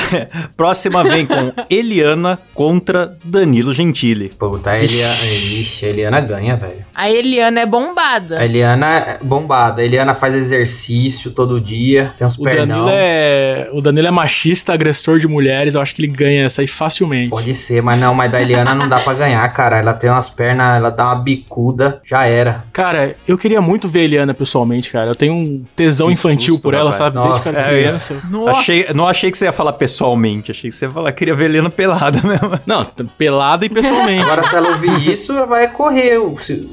[0.56, 4.30] Próxima vem com Eliana contra Danilo Gentili.
[4.30, 5.14] Puta, a Eliana.
[5.26, 6.86] Ixi, a Eliana ganha, velho.
[6.96, 8.40] A Eliana é bombada.
[8.40, 9.82] A Eliana é bombada.
[9.82, 12.86] A Eliana faz exercício todo dia, tem uns O pernão.
[12.86, 15.76] Danilo, é, o Danilo é machista, agressor de mulheres.
[15.76, 17.30] Eu acho que ele ganha essa aí facilmente.
[17.30, 19.80] Pode ser, mas não, mas da Eliana não dá pra ganhar, cara.
[19.80, 22.64] Ela tem umas pernas, ela dá uma bicuda, já era.
[22.72, 25.12] Cara, eu queria muito ver a Eliana pessoalmente, cara.
[25.12, 27.16] Eu tenho um tesão infantil por ela, sabe?
[27.16, 28.22] Nossa, Desde que é, criança.
[28.30, 28.60] Nossa.
[28.60, 31.36] Achei, não achei que você ia falar pessoalmente, achei que você ia falar que queria
[31.36, 32.60] ver Eliana pelada mesmo.
[32.66, 32.86] Não,
[33.18, 34.24] pelada e pessoalmente.
[34.24, 36.20] Agora, se ela ouvir isso, ela vai correr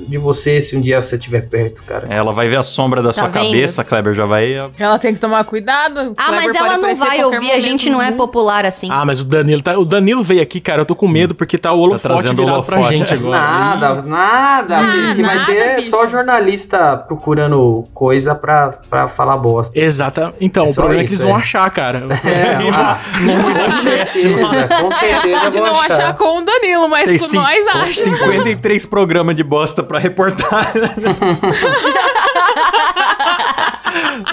[0.09, 2.07] de você se um dia você estiver perto, cara.
[2.11, 3.45] Ela vai ver a sombra da sua vendo?
[3.45, 4.53] cabeça, Kleber, já vai.
[4.79, 6.15] Ela tem que tomar cuidado.
[6.17, 7.51] Ah, Kleber mas ela não vai ouvir.
[7.53, 8.17] A gente não é mundo.
[8.19, 8.89] popular assim.
[8.91, 9.79] Ah, mas o Danilo tá.
[9.79, 10.83] O Danilo veio aqui, cara.
[10.83, 12.99] Eu tô com medo porque tá o holofote trazendo o virado pra holofote.
[12.99, 13.41] gente agora.
[13.41, 14.77] Nada, nada.
[14.79, 15.91] Ah, O que vai nada, ter é bicho.
[15.91, 19.79] só jornalista procurando coisa pra, pra falar bosta.
[19.79, 20.35] Exata.
[20.41, 21.43] Então, É o problema é que isso, eles vão é.
[21.43, 22.07] achar, cara.
[22.25, 27.19] É, ah, com certeza, com certeza Pode vão não achar com o Danilo, mas Tem
[27.19, 28.05] com nós acha.
[28.05, 30.73] 53 programas de bosta pra reportar.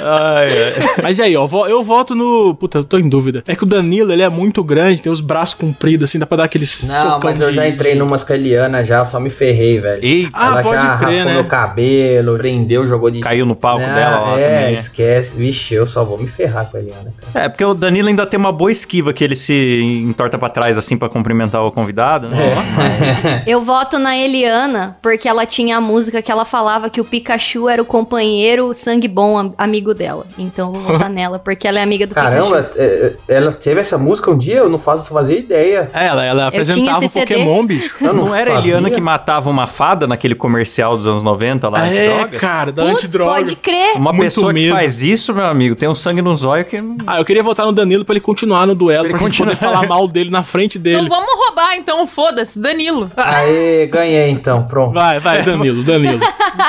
[0.02, 0.96] Ai, ai.
[1.04, 2.54] Mas e aí, ó, eu voto no.
[2.56, 3.44] Puta, eu tô em dúvida.
[3.48, 6.38] É que o Danilo, ele é muito grande, tem os braços compridos, assim, dá pra
[6.38, 9.04] dar aquele Não, socão mas eu de- já entrei de- numas com a Eliana já,
[9.06, 10.00] só me ferrei, velho.
[10.04, 11.34] Eita, Ah, Ela pode já crer, raspou né?
[11.34, 13.20] meu cabelo, prendeu, jogou de...
[13.22, 14.74] Caiu no palco Não, dela lá É, também.
[14.74, 15.36] esquece.
[15.36, 17.46] Vixe, eu só vou me ferrar com a Eliana, cara.
[17.46, 20.78] É, porque o Danilo ainda tem uma boa esquiva que ele se entorta pra trás
[20.78, 22.38] assim pra cumprimentar o convidado, né?
[23.46, 27.68] Eu voto na Eliana, porque ela tinha a música que ela falava que o Pikachu
[27.70, 30.25] era o companheiro sangue bom am- amigo dela.
[30.38, 32.79] Então eu vou votar nela, porque ela é amiga do Caramba, Pikachu.
[32.79, 32.84] é,
[33.27, 34.58] é, ela teve essa música um dia?
[34.58, 35.89] Eu não faço fazia ideia.
[35.93, 37.10] É, ela, ela apresentava o.
[37.10, 37.95] Pokémon, bicho.
[38.01, 38.69] Eu Não, era a sabia.
[38.73, 41.88] Eliana que matava uma fada naquele comercial dos anos 90 lá?
[41.88, 43.32] é, cara, da Putz, antidroga.
[43.32, 43.95] pode crer.
[43.95, 44.73] Uma Muito pessoa que medo.
[44.75, 46.82] faz isso, meu amigo, tem um sangue no zóio que.
[46.82, 49.29] não- Ah, eu queria votar no Danilo pra ele continuar no duelo, Pra pra, ele
[49.32, 49.73] gente poder continuar.
[49.75, 50.97] falar mal dele na frente dele.
[51.05, 53.12] Então vamos roubar, então, foda-se, Danilo.
[53.17, 54.93] Aê, ganhei então, pronto.
[54.93, 56.19] Vai, vai, Danilo, Danilo.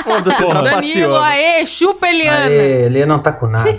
[0.02, 0.62] Foda-se, Porra.
[0.62, 2.46] Danilo, aê, chupa Eliana.
[2.46, 3.76] Aê, Eliana não tá com nada.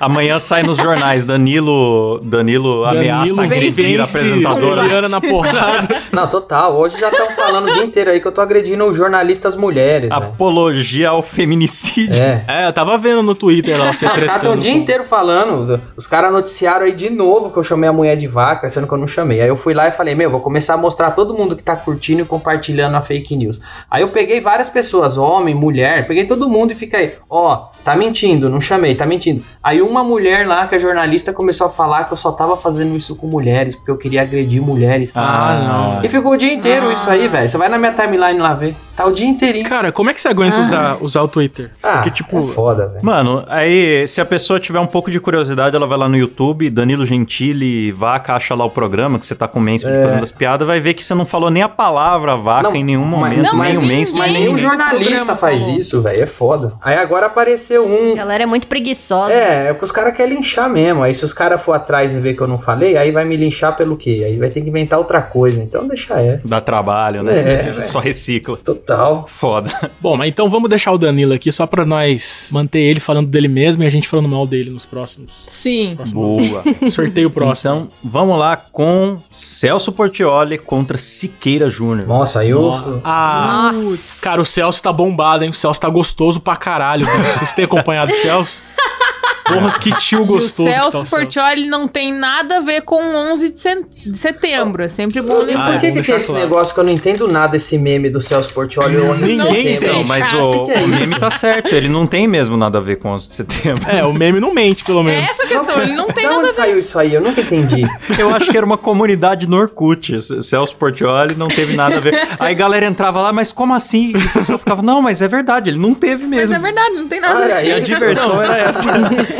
[0.00, 4.84] Amanhã sai nos jornais, Danilo, Danilo, ameaça Danilo agredir a apresentadora.
[4.84, 5.88] Eliana na porrada.
[6.10, 6.76] Não, total.
[6.76, 10.16] Hoje já estão falando o dia inteiro aí que eu tô agredindo jornalistas mulheres, né?
[10.16, 12.20] Apologia ao feminicídio.
[12.20, 12.42] É.
[12.48, 15.80] É, eu tava vendo no Twitter lá, você os caras estão o dia inteiro falando.
[15.96, 18.94] Os caras noticiaram aí de novo que eu chamei a mulher de vaca, sendo que
[18.94, 19.42] eu não chamei.
[19.42, 21.76] Aí eu fui lá e falei, meu, vou começar a mostrar todo mundo que tá
[21.76, 23.60] curtindo e compartilhando a fake news.
[23.88, 28.50] Aí eu peguei várias pessoas, homem, mulher, peguei todo mundo e fiquei, ó, tá mentindo,
[28.50, 29.44] não chamei, tá mentindo.
[29.62, 32.96] Aí uma mulher lá, que é jornalista, começou a falar que eu só tava fazendo
[32.96, 35.12] isso com mulheres, porque eu queria agredir mulheres.
[35.14, 36.04] Ah, não.
[36.04, 37.48] E ficou o dia inteiro isso aí, velho.
[37.48, 38.74] Você vai na minha timeline lá ver.
[39.00, 39.68] Tá o dia inteirinho.
[39.68, 40.60] Cara, como é que você aguenta Ah.
[40.60, 41.70] usar, usar o Twitter?
[41.82, 43.04] Ah, Porque, tipo, é foda, velho.
[43.04, 46.68] Mano, aí se a pessoa tiver um pouco de curiosidade, ela vai lá no YouTube,
[46.70, 50.02] Danilo Gentili, vaca, acha lá o programa que você tá com o Mansfield É.
[50.02, 52.84] fazendo as piadas, vai ver que você não falou nem a palavra vaca Não, em
[52.84, 54.18] nenhum mas- momento, Não, nem o Mansfield.
[54.18, 55.78] Mas nenhum Ninguém jornalista faz falou.
[55.78, 56.22] isso, velho.
[56.22, 56.72] É foda.
[56.82, 58.12] Aí agora apareceu um.
[58.12, 59.32] A galera é muito preguiçosa.
[59.32, 61.02] É, é que os caras querem linchar mesmo.
[61.02, 63.36] Aí se os caras for atrás e ver que eu não falei, aí vai me
[63.36, 64.22] linchar pelo quê?
[64.26, 65.62] Aí vai ter que inventar outra coisa.
[65.62, 66.48] Então deixa essa.
[66.48, 67.38] Dá trabalho, né?
[67.70, 67.72] É.
[67.82, 68.58] Só recicla.
[68.90, 69.24] Total.
[69.28, 69.90] Foda.
[70.00, 73.48] Bom, mas então vamos deixar o Danilo aqui só pra nós manter ele falando dele
[73.48, 75.32] mesmo e a gente falando mal dele nos próximos.
[75.48, 75.96] Sim.
[76.12, 76.62] Boa.
[76.90, 77.70] Sorteio próximo.
[77.70, 82.06] Então, vamos lá com Celso Portioli contra Siqueira Júnior.
[82.06, 82.62] Nossa, aí eu.
[82.62, 83.00] Nossa.
[83.04, 84.22] Ah, Nossa.
[84.22, 85.50] cara, o Celso tá bombado, hein?
[85.50, 87.06] O Celso tá gostoso pra caralho.
[87.06, 87.38] bicho.
[87.38, 88.62] Vocês têm acompanhado o Celso?
[89.54, 91.16] Porra, que tio E o gostoso que tá Celso o Celso.
[91.16, 94.82] Portioli não tem nada a ver com 11 de, setembro.
[94.82, 95.68] É sempre bom lembrar.
[95.68, 96.42] Ah, por que, vamos que deixar tem esse claro.
[96.42, 99.80] negócio que eu não entendo nada esse meme do Celso Portioli 11 de Ninguém setembro?
[99.88, 99.98] tem.
[99.98, 102.78] Não, mas o, que que é o meme tá certo, ele não tem mesmo nada
[102.78, 103.90] a ver com 11 de setembro.
[103.90, 105.30] É, o meme não mente, pelo É menos.
[105.30, 106.62] essa a questão, ele não tem Da nada a onde ver.
[106.62, 107.14] saiu isso aí?
[107.14, 107.82] Eu nunca entendi.
[108.18, 110.20] Eu acho que era uma comunidade no Orkut.
[110.42, 112.14] Celso Portioli não teve nada a ver.
[112.38, 114.12] Aí a galera entrava lá, mas como assim?
[114.14, 116.56] E o pessoal ficava, não, mas é verdade, ele não teve Mas mesmo.
[116.56, 117.64] é verdade, não tem nada a ver.
[117.66, 118.90] E a diversão era essa.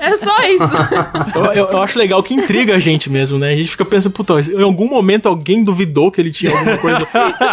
[0.00, 0.72] É só isso.
[1.34, 3.50] Eu, eu- eu acho legal que intriga a gente mesmo, né?
[3.50, 7.06] A gente fica pensando, puta, em algum momento alguém duvidou que ele tinha alguma coisa.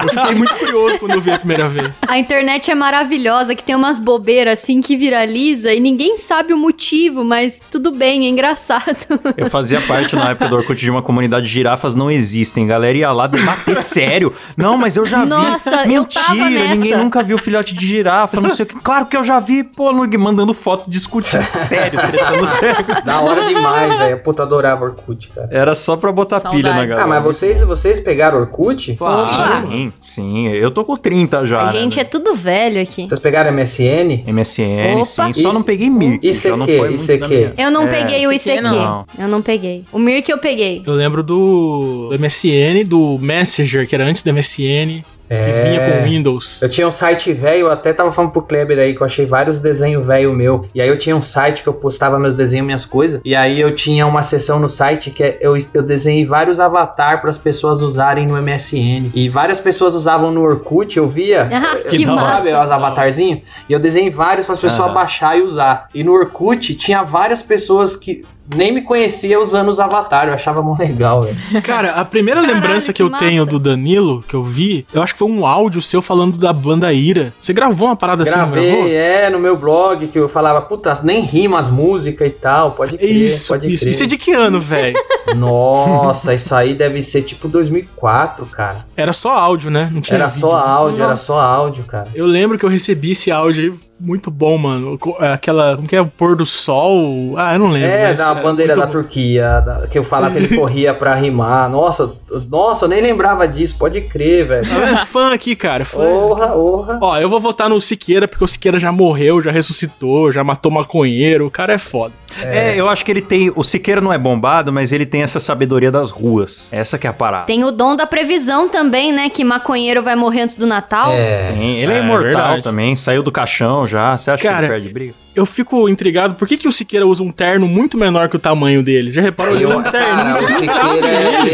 [0.03, 1.89] Eu fiquei muito curioso quando eu vi a primeira vez.
[2.07, 6.57] A internet é maravilhosa, que tem umas bobeiras assim que viraliza e ninguém sabe o
[6.57, 8.95] motivo, mas tudo bem, é engraçado.
[9.37, 12.65] Eu fazia parte na época do Orkut de uma comunidade de girafas não existem.
[12.65, 14.33] A galera ia lá debater sério.
[14.57, 15.29] Não, mas eu já vi.
[15.29, 16.75] Nossa, eu tava Mentira, nessa.
[16.75, 18.75] ninguém nunca viu filhote de girafa, não sei o que.
[18.79, 21.99] Claro que eu já vi, pô, mandando foto discutindo sério,
[22.45, 22.85] sério.
[23.05, 24.19] Da hora demais, velho.
[24.19, 25.49] Puta, adorava Orkut, cara.
[25.51, 26.55] Era só pra botar Saudade.
[26.61, 27.03] pilha na galera.
[27.03, 28.95] Ah, mas vocês, vocês pegaram Orkut?
[28.95, 30.47] Claro, sim, sim.
[30.49, 31.67] Eu tô com 30 já.
[31.67, 32.01] a gente né?
[32.01, 33.07] é tudo velho aqui.
[33.07, 34.23] Vocês pegaram MSN?
[34.27, 35.05] MSN, Opa.
[35.05, 35.05] sim.
[35.05, 36.25] Só Isso- não peguei Mirk.
[36.27, 37.53] ICQ, já não foi ICQ.
[37.57, 38.61] Eu não É, peguei o ICQ ICQ.
[38.61, 39.05] não.
[39.17, 39.83] Eu não peguei.
[39.91, 40.81] O Mirk eu peguei.
[40.85, 45.63] Eu lembro do, do MSN, do Messenger, que era antes do MSN, que É.
[45.69, 46.61] vinha com Windows.
[46.61, 49.25] Eu tinha um site velho, eu até tava falando pro Kleber aí que eu achei
[49.25, 50.65] vários desenhos velho meu.
[50.73, 53.21] E aí eu tinha um site que eu postava meus desenhos, minhas coisas.
[53.23, 57.21] E aí eu tinha uma seção no site que é- eu, eu desenhei vários avatar
[57.21, 59.11] para as pessoas usarem no MSN.
[59.13, 61.47] E várias pessoas usavam no Orkut, eu via.
[61.59, 62.37] Ah, eu- que eu- massa.
[62.37, 63.41] Sabe, os avatarzinhos?
[63.69, 64.93] E eu desenhei vários para as pessoas Aham.
[64.93, 65.87] baixar e usar.
[65.93, 68.23] E no Orkut tinha várias pessoas que
[68.55, 70.29] nem me conhecia usando os avatares.
[70.29, 71.61] Eu achava mó legal, velho.
[71.61, 73.23] Cara, a primeira Caralho, lembrança que, que eu massa.
[73.25, 76.51] tenho do Danilo, que eu vi, eu acho que foi um áudio seu falando da
[76.53, 77.33] banda Ira.
[77.39, 78.71] Você gravou uma parada assim, não gravou?
[78.71, 82.71] Gravei, é, no meu blog, que eu falava, puta, nem rima as músicas e tal,
[82.71, 83.83] pode crer, Isso, pode isso.
[83.83, 83.91] crer.
[83.91, 84.97] Isso é de que ano, velho?
[85.35, 88.85] Nossa, isso aí deve ser tipo 2004, cara.
[88.95, 89.89] Era só áudio, né?
[89.91, 90.39] Não tinha Era vídeo.
[90.41, 91.23] só áudio, era Nossa.
[91.25, 92.07] só áudio, cara.
[92.15, 93.88] Eu lembro que eu recebi esse áudio aí.
[93.99, 94.97] Muito bom, mano.
[95.19, 95.75] É Aquela.
[95.75, 96.01] Como que é?
[96.01, 97.35] O pôr do sol?
[97.37, 97.89] Ah, eu não lembro.
[97.89, 98.91] É, da bandeira muito da bom.
[98.91, 101.69] Turquia, da- que eu falava que ele corria pra rimar.
[101.69, 102.11] Nossa,
[102.49, 104.67] nossa, eu nem lembrava disso, pode crer, velho.
[104.71, 105.83] É fã aqui, cara.
[105.85, 106.03] Fã.
[106.03, 106.99] Porra, porra.
[107.01, 110.71] Ó, eu vou votar no Siqueira, porque o Siqueira já morreu, já ressuscitou, já matou
[110.71, 111.45] maconheiro.
[111.47, 112.13] O cara é foda.
[112.41, 113.51] É, eu acho que ele tem.
[113.55, 116.67] O Siqueira não é bombado, mas ele tem essa sabedoria das ruas.
[116.71, 117.45] Essa que é a parada.
[117.45, 119.29] Tem o dom da previsão também, né?
[119.29, 121.11] Que maconheiro vai morrer antes do Natal.
[121.13, 121.51] É.
[121.51, 122.63] Tem, Ele é, É, imortal verdade.
[122.63, 124.15] também, saiu do caixão já.
[124.15, 125.13] Você acha Cara, que ele perde briga?
[125.39, 128.39] Eu fico intrigado, por que, que o Siqueira usa um terno muito menor que o
[128.39, 129.09] tamanho dele?
[129.11, 129.55] Já reparou?
[129.55, 131.51] Ele usa um terno, cara, o Siqueira, ele,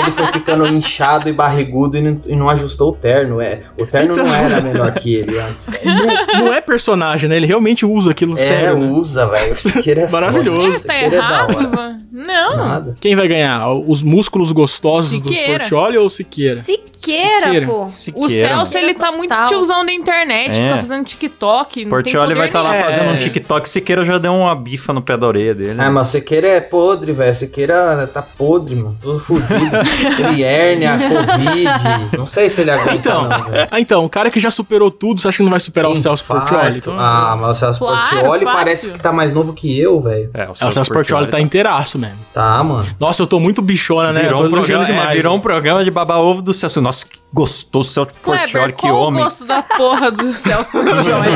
[0.00, 3.40] ele foi ficando inchado e barrigudo e não, e não ajustou o terno.
[3.40, 3.62] É.
[3.78, 5.68] O terno Então- não era menor que ele antes.
[5.84, 7.36] não, não é personagem, né?
[7.36, 8.90] Ele realmente usa aquilo É, sério, né?
[8.90, 9.52] usa, velho.
[9.52, 10.60] O Siqueira é Maravilhoso.
[10.72, 10.78] foda.
[10.78, 11.64] O Tá é da errado, hora.
[11.64, 11.98] Ivan?
[12.12, 12.56] Não.
[12.56, 12.96] Nada.
[13.00, 13.68] Quem vai ganhar?
[13.70, 15.52] Os músculos gostosos Siqueira.
[15.52, 16.56] do Portioli ou o Siqueira?
[16.56, 17.66] Siqueira, Siqueira.
[17.66, 17.84] pô.
[17.84, 18.84] O Siqueira, Celso, mano.
[18.86, 20.62] ele tá muito tiozão da internet, É.
[20.62, 21.86] fica fazendo TikTok.
[21.86, 22.82] Portioli vai estar lá nenhum.
[22.82, 22.92] nenhum.
[22.92, 23.18] fazendo um É.
[23.20, 23.68] TikTok.
[23.68, 25.80] Siqueira já deu uma bifa no pé da orelha dele.
[25.80, 27.30] Ah, mas o Siqueira é podre, velho.
[27.30, 28.96] O Siqueira tá podre, mano.
[29.00, 29.50] Todo fudido.
[30.18, 32.16] Ele hérnia, Covid.
[32.18, 33.68] Não sei se ele aguenta, Então, não, velho.
[33.70, 35.96] ah, então, o cara que já superou tudo, você acha que não vai superar o
[35.96, 36.52] Celso Infarto.
[36.52, 36.78] Portioli?
[36.78, 38.58] Então, Ah, mas o Celso Claro, Portioli fácil.
[38.58, 40.30] parece que tá mais novo que eu, velho.
[40.34, 42.18] É, é, o Celso Portioli tá inteiraço mesmo.
[42.34, 42.86] Tá, mano.
[42.98, 44.22] Nossa, eu tô muito bichona, né?
[44.22, 45.10] Virou eu um, programa, demais.
[45.10, 46.80] é, virou um programa de baba-ovo do Celso.
[46.80, 49.20] Nossa, que gostoso o Celso Portioli, Kleber, que homem.
[49.20, 51.28] o gosto da porra do Celso Portioli?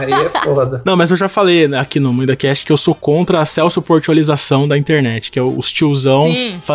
[0.00, 0.51] Aí é foda.
[0.84, 3.80] Não, mas eu já falei né, aqui no MuidaCast que eu sou contra a Celso
[3.82, 6.32] Portiolização da internet, que é os tiozão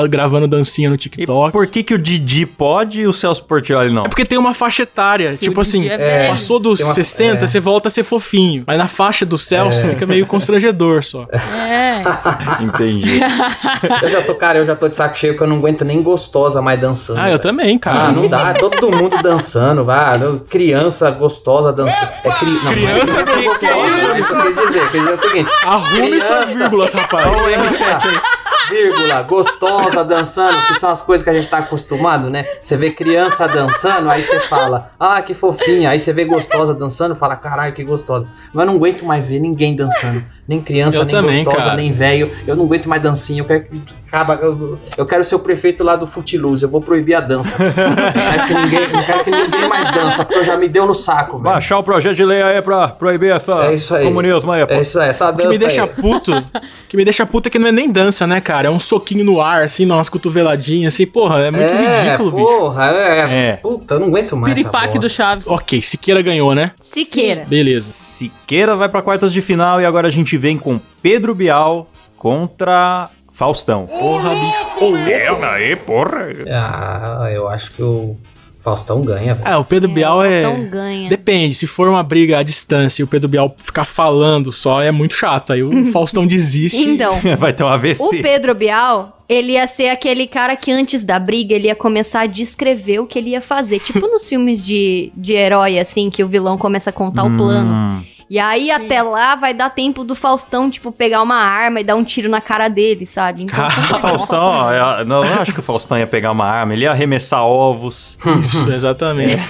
[0.10, 1.52] gravando dancinha no E TikTok.
[1.52, 4.06] por que, que o Didi pode e o Celso Portioli não?
[4.06, 5.32] É porque tem uma faixa etária.
[5.34, 7.48] Que tipo assim, é passou dos uma- 60, é.
[7.48, 8.64] você volta a ser fofinho.
[8.66, 11.26] Mas na faixa do Celso fica meio constrangedor só.
[11.32, 12.04] É.
[12.62, 13.20] Entendi.
[14.02, 16.02] Eu já tô, cara, eu já tô de saco cheio que eu não aguento nem
[16.02, 17.20] gostosa mais dançando.
[17.20, 18.08] Ah, eu também, cara.
[18.08, 20.18] Ah, não dá, todo mundo dançando, vai.
[20.18, 22.10] não- Criança gostosa dançando.
[22.24, 22.50] É cri...
[22.64, 23.30] não, Criança mas
[23.74, 24.20] gostosa.
[24.20, 25.52] Isso quer dizer, quer dizer o seguinte.
[25.64, 27.28] Arrume suas vírgulas, rapaz.
[27.28, 28.38] Olha o R7 aí.
[28.70, 32.46] Vírgula, gostosa dançando, que são as coisas que a gente tá acostumado, né?
[32.60, 35.90] Você vê criança dançando, aí você fala, ah, que fofinha.
[35.90, 38.28] Aí você vê gostosa dançando, fala, caralho, que gostosa.
[38.54, 40.22] Mas eu não aguento mais ver ninguém dançando.
[40.48, 41.78] Nem criança, Eu nem também, gostosa, cara.
[41.78, 42.32] nem velho.
[42.48, 43.42] Eu não aguento mais dancinha.
[43.42, 43.66] Eu quero
[44.08, 44.36] acaba.
[44.36, 46.64] Eu, eu quero ser o prefeito lá do Footloose.
[46.64, 47.58] Eu vou proibir a dança.
[47.60, 50.86] Não quero que ninguém, não quero que ninguém mais dança, porque eu já me deu
[50.86, 51.44] no saco, velho.
[51.44, 54.06] Baixar o projeto de lei aí pra proibir essa É isso aí.
[54.06, 54.74] comunismo aí, pô.
[54.74, 56.02] É isso aí, essa O que me dança deixa aí.
[56.02, 56.44] puto, o
[56.88, 58.68] que me deixa puto é que não é nem dança, né, cara?
[58.68, 62.46] É um soquinho no ar, assim, umas cotoveladinhas, assim, porra, é muito é, ridículo, bicho.
[62.46, 63.60] porra, é, É.
[63.62, 64.54] Puta, eu não aguento mais.
[64.54, 65.48] essa Piripaque do Chaves.
[65.48, 66.72] Ok, Siqueira ganhou, né?
[66.80, 67.44] Siqueira.
[67.48, 67.90] Beleza.
[67.92, 73.10] Siqueira vai pra quartas de final e agora a gente vem com Pedro Bial contra
[73.32, 73.88] Faustão.
[73.88, 74.98] Porra, bicho.
[75.10, 76.30] É, aí, porra.
[76.50, 78.16] Ah, eu acho que o
[78.60, 79.48] Faustão ganha, velho.
[79.48, 80.44] Ah, o Pedro Bial é.
[80.44, 81.10] Faustão ganha.
[81.10, 84.92] Depende, se for uma briga à distância e o Pedro Bial ficar falando só, é
[84.92, 85.54] muito chato.
[85.54, 86.82] Aí o Faustão desiste.
[86.82, 88.04] Então, Vai ter um AVC.
[88.04, 92.22] o Pedro Bial, ele ia ser aquele cara que antes da briga, ele ia começar
[92.22, 93.80] a descrever o que ele ia fazer.
[93.80, 98.04] Tipo nos filmes de, de herói, assim, que o vilão começa a contar o plano.
[98.30, 101.96] E aí, até lá, vai dar tempo do Faustão, tipo, pegar uma arma e dar
[101.96, 103.44] um tiro na cara dele, sabe?
[103.44, 103.70] Então, O
[104.02, 106.92] Faustão, ó, eu, não, eu acho que o Faustão ia pegar uma arma, ele ia
[106.92, 108.18] arremessar ovos.
[108.42, 109.42] Isso, exatamente.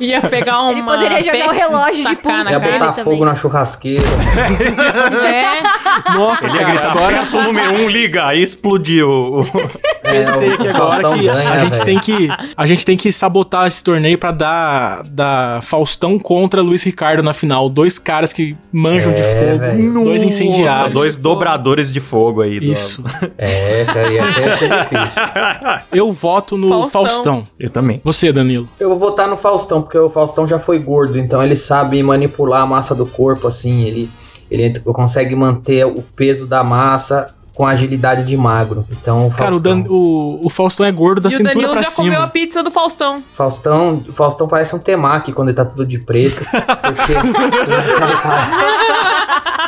[0.00, 0.72] Ia pegar uma.
[0.72, 3.04] Ele poderia jogar o Pepsi, relógio de pulso na Ia dele botar também.
[3.04, 4.02] fogo na churrasqueira.
[5.22, 5.62] É.
[6.16, 9.46] Nossa, Ele ia gritar, agora o número um, liga, aí explodiu.
[10.02, 11.84] pensei É, aqui o agora Faustão que ganha, a gente velho.
[11.84, 16.82] tem que a gente tem que sabotar esse torneio pra dar, dar Faustão contra Luiz
[16.82, 17.51] Ricardo na final.
[17.68, 19.92] Dois caras que manjam de É, fogo, velho.
[19.94, 20.92] dois Nossa, incendiários.
[20.92, 22.58] dois dobradores de fogo aí.
[22.60, 23.02] do- Isso.
[23.38, 25.22] É, essa aí essa ia ser difícil.
[25.92, 26.90] Eu voto no Faustão.
[27.04, 27.44] Faustão.
[27.58, 28.00] Eu também.
[28.04, 28.68] Você, Danilo.
[28.78, 32.62] Eu vou votar no Faustão, porque o Faustão já foi gordo, então ele sabe manipular
[32.62, 34.10] a massa do corpo, assim, ele,
[34.50, 38.86] ele consegue manter o peso da massa com agilidade de magro.
[38.90, 41.54] Então, o Cara, o, Faustão, Dan- o, o Faustão é gordo da e o cintura
[41.54, 42.28] Danilo pra já comeu a cima.
[42.28, 43.22] pizza do Faustão.
[43.34, 47.14] Faustão, o Faustão parece um temaki quando ele tá tudo de preto, porque...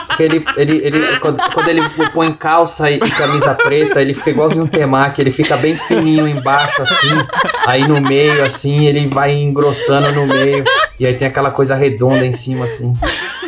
[0.08, 4.64] Porque ele, ele, ele quando, quando ele põe calça e camisa preta, ele fica igualzinho
[4.64, 7.26] um temaki, ele fica bem fininho embaixo, assim,
[7.66, 10.64] aí no meio, assim, ele vai engrossando no meio,
[11.00, 12.92] e aí tem aquela coisa redonda em cima, assim.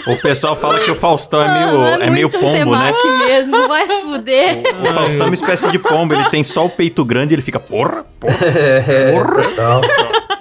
[0.06, 2.92] O pessoal fala que o Faustão é meio, Mano, é meio muito pombo, né?
[3.26, 4.62] mesmo, vai se fuder.
[4.80, 7.42] O Faustão é uma espécie de pombo, ele tem só o peito grande e ele
[7.42, 8.36] fica, porra, porra.
[8.46, 9.80] É, total.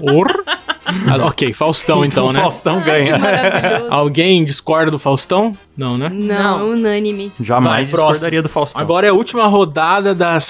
[0.01, 0.43] Or.
[1.08, 2.41] Ah, ok, Faustão então, o né?
[2.41, 3.17] Faustão Ai, que ganha.
[3.17, 3.93] maravilhoso.
[3.93, 5.51] Alguém discorda do Faustão?
[5.77, 6.09] Não, né?
[6.13, 6.69] Não, Não.
[6.71, 7.31] unânime.
[7.39, 8.81] Jamais Vai, discordaria do Faustão.
[8.81, 10.43] Agora é a última rodada das.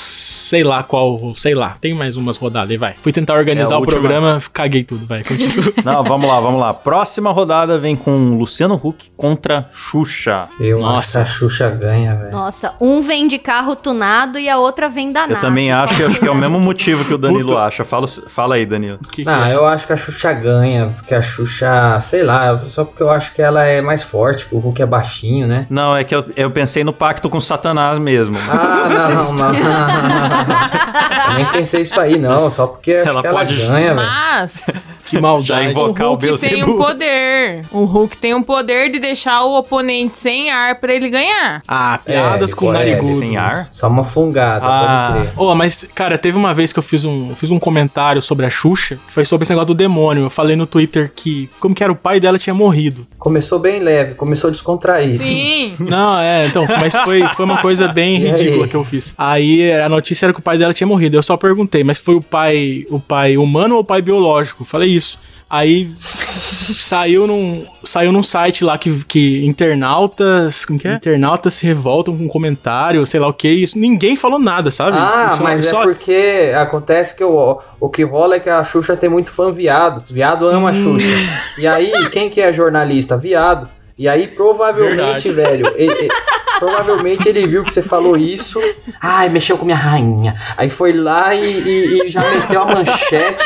[0.46, 1.34] Sei lá qual.
[1.34, 1.76] Sei lá.
[1.82, 2.94] Tem mais umas rodadas aí, vai.
[3.02, 4.00] Fui tentar organizar É o última.
[4.00, 5.24] programa, caguei tudo, vai.
[5.24, 5.74] Continua.
[5.84, 6.72] Não, vamos lá, vamos lá.
[6.74, 10.48] Próxima rodada vem com Luciano Huck contra Xuxa.
[10.60, 11.22] Eu Nossa.
[11.22, 12.32] acho que a Xuxa ganha, velho.
[12.32, 16.06] Nossa, um vem de carro tunado e a outra vem da Eu também acho, e
[16.06, 17.62] acho que é o mesmo motivo que o Danilo Puta.
[17.62, 17.84] acha.
[17.84, 19.00] Fala, fala aí, Danilo.
[19.12, 19.56] Que que Não, é?
[19.56, 23.34] eu acho que a Xuxa ganha, porque a Xuxa, sei lá, só porque eu acho
[23.34, 25.66] que ela é mais forte, que o Hulk é baixinho, né?
[25.70, 28.38] Não, é que eu, eu pensei no pacto com Satanás mesmo.
[28.50, 31.30] Ah, não, não, não.
[31.30, 33.96] Eu nem pensei isso aí, não, só porque acho Ela que ela pode- ganha, velho.
[33.96, 34.66] Mas
[35.06, 35.48] Que maldade.
[35.48, 36.74] Já o Invocar o Hulk tem Beelzebub.
[36.74, 37.62] um poder.
[37.72, 41.62] O Hulk tem um poder de deixar o oponente sem ar pra ele ganhar.
[41.68, 43.20] Ah, piadas É, com narigudo.
[43.20, 43.68] Sem ar?
[43.72, 45.12] Só uma fungada, Ah.
[45.14, 45.40] pode crer.
[45.40, 48.46] Ô, mas, cara, teve uma vez que eu fiz um, eu fiz um comentário sobre
[48.46, 50.24] a Xuxa, que foi sobre esse negócio do demônio.
[50.24, 53.06] Eu falei no Twitter que, como que era, o pai dela tinha morrido.
[53.20, 55.24] Começou bem leve, começou descontraído.
[55.24, 55.76] Sim.
[55.80, 59.14] Não, é, então, mas foi, foi uma coisa bem ridícula que eu fiz.
[59.18, 61.16] Aí a notícia era que o pai dela tinha morrido.
[61.18, 64.64] Eu só perguntei, mas foi o pai, o pai humano ou o pai biológico?
[64.66, 65.20] Falei isso.
[65.50, 70.94] Aí saiu num, saiu num site lá que, que internautas, como que é?
[70.96, 73.78] Internautas se revoltam com comentário, sei lá o que, isso.
[73.78, 74.98] Ninguém falou nada, sabe?
[75.00, 78.64] Ah, Só- mas só- é porque acontece que o, o que rola é que a
[78.66, 80.04] Xuxa tem muito fã viado.
[80.12, 81.06] Viado ama a Xuxa.
[81.58, 83.16] E aí, quem que é jornalista?
[83.18, 83.70] Viado.
[83.98, 85.32] E aí, provavelmente, Verdade.
[85.32, 86.10] velho, ele- ele-
[86.60, 88.60] provavelmente ele viu que você falou isso.
[89.02, 90.36] Ai, mexeu com minha rainha.
[90.58, 93.46] Aí foi lá e, e- e já meteu a manchete.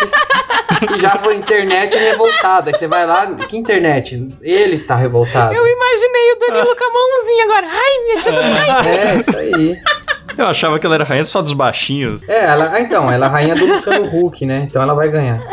[1.16, 2.70] E foi internet revoltada.
[2.70, 4.28] Aí você vai lá, que internet?
[4.42, 5.54] Ele tá revoltado.
[5.54, 7.68] Eu imaginei o Danilo com a mãozinha agora.
[7.70, 8.90] Ai, minha mãe.
[8.90, 9.78] É, isso aí.
[10.40, 12.24] Eu achava que ela era rainha só dos baixinhos.
[12.26, 14.66] É, ela, ah, então, ela é a rainha do Luciano Huck, né?
[14.70, 15.38] Então ela vai ganhar.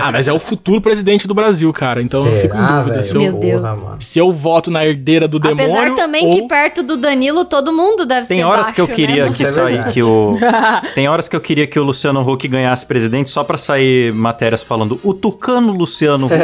[0.00, 2.00] Ah, mas é o futuro presidente do Brasil, cara.
[2.02, 3.04] Então eu fico em Será, dúvida.
[3.04, 3.60] Se eu, Meu Deus.
[3.60, 3.96] mano.
[3.98, 5.64] se eu voto na herdeira do demônio.
[5.64, 6.34] Apesar também ou...
[6.34, 9.32] que perto do Danilo todo mundo deve Tem ser horas que eu baixo, queria né?
[9.34, 10.36] que Isso é sair que o
[10.94, 14.62] Tem horas que eu queria que o Luciano Huck ganhasse presidente só pra sair matérias
[14.62, 16.34] falando o tucano Luciano Huck,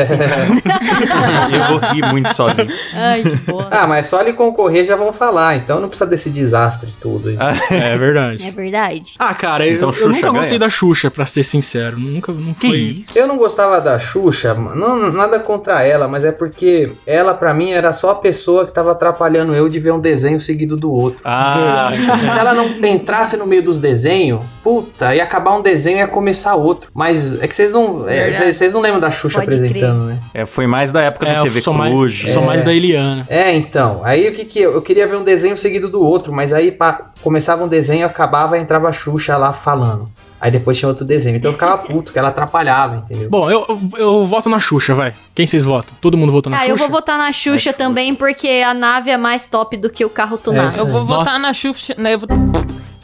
[0.00, 0.14] assim,
[1.54, 2.68] eu vou rir muito sozinho.
[2.94, 3.68] Ai, que porra.
[3.70, 7.28] Ah, mas só ele concorrer já vão falar, então não precisa desse desastre todo.
[7.28, 7.36] aí.
[7.70, 8.46] É verdade.
[8.46, 9.14] É verdade.
[9.18, 10.32] Ah, cara, Então eu, eu nunca ganha?
[10.32, 11.98] gostei da Xuxa, pra ser sincero.
[11.98, 12.76] Nunca não Que foi.
[12.78, 13.18] isso?
[13.18, 17.70] Eu não gostava da Xuxa, não, nada contra ela, mas é porque ela pra mim
[17.72, 21.20] era só a pessoa que tava atrapalhando eu de ver um desenho seguido do outro.
[21.24, 26.00] Ah, Se ela não entrasse no meio dos desenhos, puta, ia acabar um desenho e
[26.00, 26.90] ia começar outro.
[26.94, 30.18] Mas é que vocês não, é, vocês não lembram da Xuxa Pode apresentando, né?
[30.34, 32.32] é, foi mais da época É, do eu TV sou mais, Cruz.
[32.32, 32.46] sou É.
[32.46, 33.26] mais da Eliana.
[33.28, 34.00] É, então.
[34.04, 36.70] Aí o que que eu, eu queria ver um desenho seguido do outro, mas aí
[36.92, 40.08] pá, começava um desenho, acabava e entrava a Xuxa lá falando.
[40.40, 41.36] Aí depois tinha outro desenho.
[41.36, 43.28] Então eu ficava puto, que ela atrapalhava, entendeu?
[43.30, 45.14] Bom, eu, eu, eu voto na Xuxa, vai.
[45.34, 45.94] Quem vocês votam?
[46.00, 46.72] Todo mundo votou na Ah, Xuxa?
[46.72, 47.72] eu vou votar na Xuxa Xuxa.
[47.72, 50.68] também, porque a nave é mais top do que o carro É tunado.
[50.68, 51.14] isso Eu vou Nossa.
[51.24, 51.94] votar na Xuxa.
[51.98, 52.28] né, Eu, vou-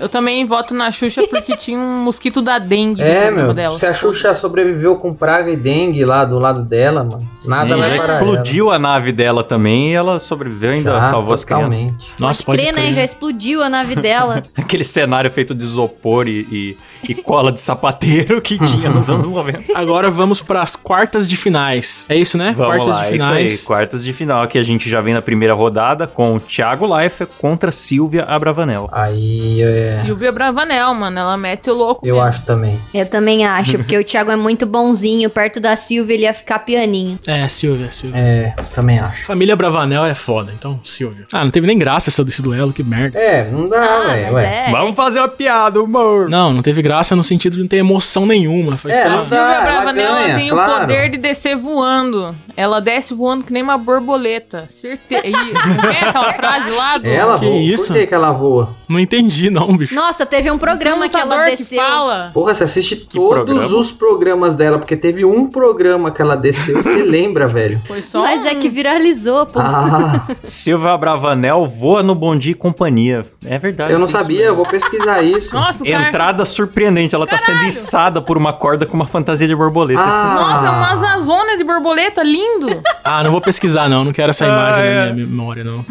[0.02, 3.54] eu também voto na Xuxa porque tinha um mosquito da dengue É, meu.
[3.54, 3.78] dela.
[3.78, 7.80] Se a Xuxa sobreviveu com praga e dengue lá do lado dela, mano, nada E
[7.80, 10.76] vai já explodiu a nave dela também e ela sobreviveu e ela.
[10.78, 11.74] ainda Já, salvou as crianças.
[11.76, 12.08] totalmente.
[12.18, 12.92] Nossa, Pode pode crer, né?
[12.94, 14.42] Já explodiu a nave dela.
[14.56, 16.76] Aquele cenário feito de isopor e, e-
[17.08, 19.78] e cola de sapateiro que tinha nos anos 90.
[19.78, 22.06] Agora vamos pras quartas de finais.
[22.10, 22.54] É isso, né?
[22.56, 23.60] Vamos quartas lá, de é isso finais.
[23.60, 23.66] aí.
[23.66, 27.30] Quartas de final que a gente já vem na primeira rodada com o Thiago Leifert
[27.38, 28.88] contra Silvia Abravanel.
[28.92, 29.91] Aí é.
[30.00, 31.18] Silvia Bravanel, mano.
[31.18, 32.06] Ela mete o louco.
[32.06, 32.28] Eu mesmo.
[32.28, 32.80] acho também.
[32.94, 35.28] Eu também acho, porque o Thiago é muito bonzinho.
[35.30, 37.18] Perto da Silvia ele ia ficar pianinho.
[37.26, 38.18] É, Silvia, Silvia.
[38.20, 39.24] É, também acho.
[39.24, 41.26] Família Bravanel é foda, então Silvia.
[41.32, 43.18] Ah, não teve nem graça essa desse duelo, que merda.
[43.18, 44.24] É, não dá, Ah, velho.
[44.24, 44.68] mas ué.
[44.68, 44.70] é.
[44.70, 46.28] Vamos fazer uma piada, humor!
[46.28, 48.76] Não, não teve graça no sentido de não ter emoção nenhuma.
[48.76, 49.08] Foi É, só...
[49.10, 50.72] não Silvia ela Bravanel ganha, tem claro.
[50.72, 52.34] o poder de descer voando.
[52.56, 54.66] Ela desce voando que nem uma borboleta.
[54.68, 55.22] Certeza.
[55.22, 57.08] Tem aquela frase lá do.
[57.08, 57.56] Ela Que voa.
[57.58, 57.86] isso?
[57.88, 58.68] Por que, que ela voa?
[58.88, 59.94] Não entendi, não, bicho.
[59.94, 61.82] Nossa, teve um programa que ela lutador que desceu.
[61.82, 62.30] fala.
[62.34, 63.76] Porra, você assiste todos programa?
[63.78, 67.80] os programas dela, porque teve um programa que ela desceu, você lembra, velho?
[67.86, 68.22] Foi só.
[68.22, 69.58] Mas é um- que viralizou, pô.
[69.60, 73.24] Ah, Silvia Abravanel voa no Bom Dia e Companhia.
[73.44, 73.92] É verdade.
[73.92, 75.54] eu não sabia, eu vou pesquisar isso.
[75.54, 76.08] Nossa, o cara.
[76.08, 77.68] Entrada surpreendente, ela tá sendo Caralho.
[77.68, 80.00] içada por uma corda com uma fantasia de borboleta.
[80.02, 80.34] Ah.
[80.34, 82.82] Nossa, é uma zazona de borboleta, lindo.
[83.04, 84.04] Ah, não vou pesquisar, não.
[84.04, 85.06] Não quero essa Ah, imagem é.
[85.06, 85.84] na minha memória, não.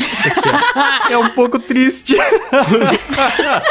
[1.09, 2.15] É um pouco triste.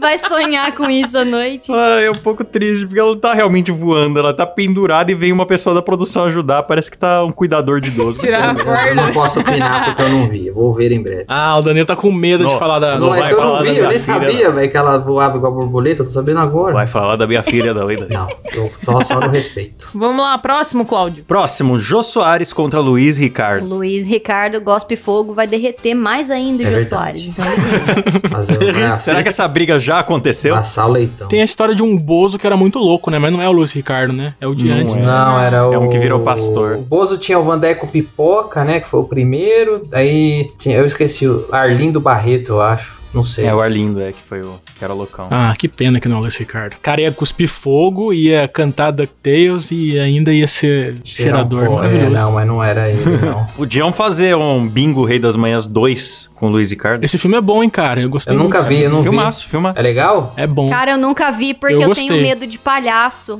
[0.00, 1.70] Vai sonhar com isso à noite.
[1.72, 5.14] Ah, é um pouco triste, porque ela não tá realmente voando, ela tá pendurada e
[5.14, 8.18] vem uma pessoa da produção ajudar, parece que tá um cuidador de idoso.
[8.20, 8.58] Tirar a Eu,
[8.88, 9.12] eu não corda.
[9.12, 10.46] posso opinar porque eu não vi.
[10.46, 11.24] Eu vou ver em breve.
[11.28, 12.98] Ah, o Danilo tá com medo de Não, falar da.
[12.98, 14.70] não Não, é vai eu falar não da vi, eu minha nem filha, sabia, velho,
[14.70, 16.72] que ela voava igual borboleta, tô sabendo agora.
[16.72, 19.88] Vai falar da minha filha da lei da Não, eu só, só no respeito.
[19.94, 21.24] Vamos lá, próximo, Cláudio.
[21.24, 23.66] Próximo, Jô Soares contra Luiz Ricardo.
[23.66, 26.88] Luiz Ricardo Gospe Fogo vai derreter mais ainda o É Jô verdade.
[26.88, 27.26] Soares.
[27.26, 27.44] Então,
[28.98, 30.54] Será que essa briga já aconteceu?
[30.54, 31.28] Passar o leitão.
[31.28, 33.18] Tem a história de um Bozo que era muito louco, né?
[33.18, 34.34] Mas não é o Luiz Ricardo, né?
[34.40, 34.96] É o de Não antes.
[34.96, 35.00] é.
[35.00, 35.06] né?
[35.06, 35.74] Não, era o.
[35.74, 36.76] É um que virou pastor.
[36.76, 38.80] O Bozo tinha o Vandeco Pipoca, né?
[38.80, 39.82] Que foi o primeiro.
[39.92, 42.99] Aí tinha, eu esqueci o Arlindo Barreto, eu acho.
[43.12, 43.46] Não sei.
[43.46, 45.26] É o Arlindo, é, que foi o que era loucão.
[45.30, 46.74] Ah, que pena que não é o Luiz Ricardo.
[46.74, 51.66] O cara ia cuspir fogo, ia cantar DuckTales e ainda ia ser cheirador.
[51.66, 52.06] Pô, Maravilhoso.
[52.06, 53.44] É, não, mas não era ele, não.
[53.56, 57.02] Podiam fazer um Bingo Rei das Manhãs 2 com o Luiz Ricardo.
[57.04, 58.00] Esse filme é bom, hein, cara?
[58.00, 58.68] Eu gostei Eu nunca muito.
[58.68, 59.74] vi, eu não filmaço, filmaço.
[59.74, 59.80] vi.
[59.80, 60.32] É legal?
[60.36, 60.70] É bom.
[60.70, 63.38] cara, eu nunca vi porque Eu eu, tenho medo de palhaço.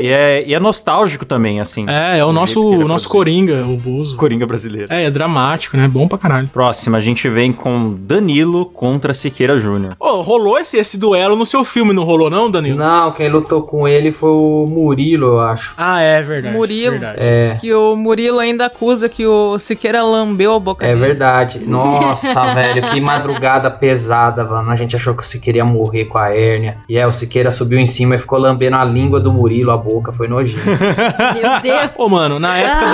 [0.00, 1.84] E é, e é nostálgico também, assim.
[1.88, 3.08] É, é o nosso, é o nosso.
[3.08, 4.16] Coringa, o Bozo.
[4.16, 4.92] Coringa brasileiro.
[4.92, 5.88] É, é dramático, né?
[5.88, 6.48] Bom pra caralho.
[6.48, 9.94] Próxima, a gente vem com Danilo contra Siqueira Júnior.
[9.98, 12.76] Ô, rolou esse, esse duelo no seu filme, não rolou não, Danilo?
[12.78, 15.74] Não, quem lutou com ele foi o Murilo, eu acho.
[15.76, 16.54] Ah, é verdade.
[16.54, 16.92] Murilo.
[16.92, 17.18] Verdade.
[17.20, 17.56] É.
[17.60, 21.00] Que o Murilo ainda acusa que o Siqueira lambeu a boca É dele.
[21.00, 21.58] verdade.
[21.66, 24.70] Nossa, velho, que madrugada pesada, mano.
[24.70, 26.78] A gente achou que o Siqueira ia morrer com a hérnia.
[26.88, 29.76] E é, o Siqueira subiu em cima e ficou lambendo a língua do Murilo, a
[29.76, 30.12] boca.
[30.12, 30.62] Foi nojento.
[30.66, 31.90] Meu Deus.
[31.98, 32.86] Ô, mano, na época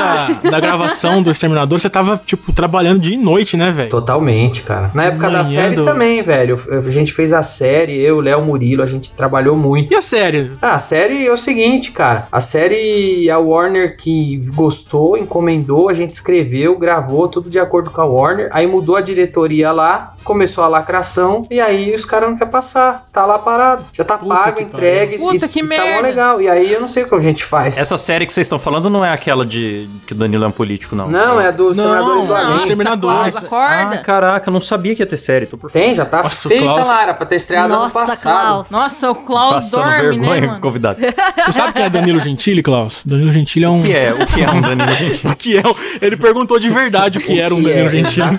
[0.45, 3.91] da, da gravação do Exterminador, você tava, tipo, trabalhando dia e noite, né, velho?
[3.91, 4.91] Totalmente, cara.
[4.95, 6.61] Na De época da manhã série do- também, velho.
[6.71, 9.93] A gente fez a série, eu, Léo Murilo, a gente trabalhou muito.
[9.93, 10.53] E a série?
[10.61, 12.27] Ah, a série é o seguinte, cara.
[12.31, 18.01] A série, a Warner que gostou, encomendou, a gente escreveu, gravou, tudo de acordo com
[18.01, 18.49] a Warner.
[18.53, 23.07] Aí mudou a diretoria lá, começou a lacração, e aí os caras não querem passar.
[23.13, 23.85] Tá lá parado.
[23.93, 25.19] Já tá Puta pago, entregue.
[25.19, 25.31] pariu.
[25.33, 25.95] Puta e, que e Tá merda.
[25.95, 26.41] mó legal.
[26.43, 27.77] E aí eu não sei o que a gente faz.
[27.79, 30.53] Essa série que vocês estão falando não é aquela de que o Danilo é um
[30.53, 31.09] político, não.
[31.09, 32.57] Não, é dos Não, Treinadores do Além.
[32.57, 33.53] Exterminadores.
[33.53, 35.38] Ah, caraca, eu não sabia que ia ter série.
[35.47, 37.99] Tô por Tem, já tá Nossa, o feita Klaus- lá, era pra ter estreado Nossa,
[37.99, 38.33] ano passado.
[38.45, 38.71] Klaus.
[38.71, 40.61] Nossa, o Klaus Passando dorme, vergonha né, com o mano?
[40.61, 41.01] convidado.
[41.45, 43.03] Você sabe quem é Danilo Gentili, Klaus?
[43.05, 43.81] Danilo Gentili é um...
[43.81, 44.13] O que é?
[44.15, 45.33] O que é um Danilo Gentili?
[45.33, 45.63] O que é?
[46.01, 48.27] Ele perguntou de verdade o que era um que Danilo é, Gentili.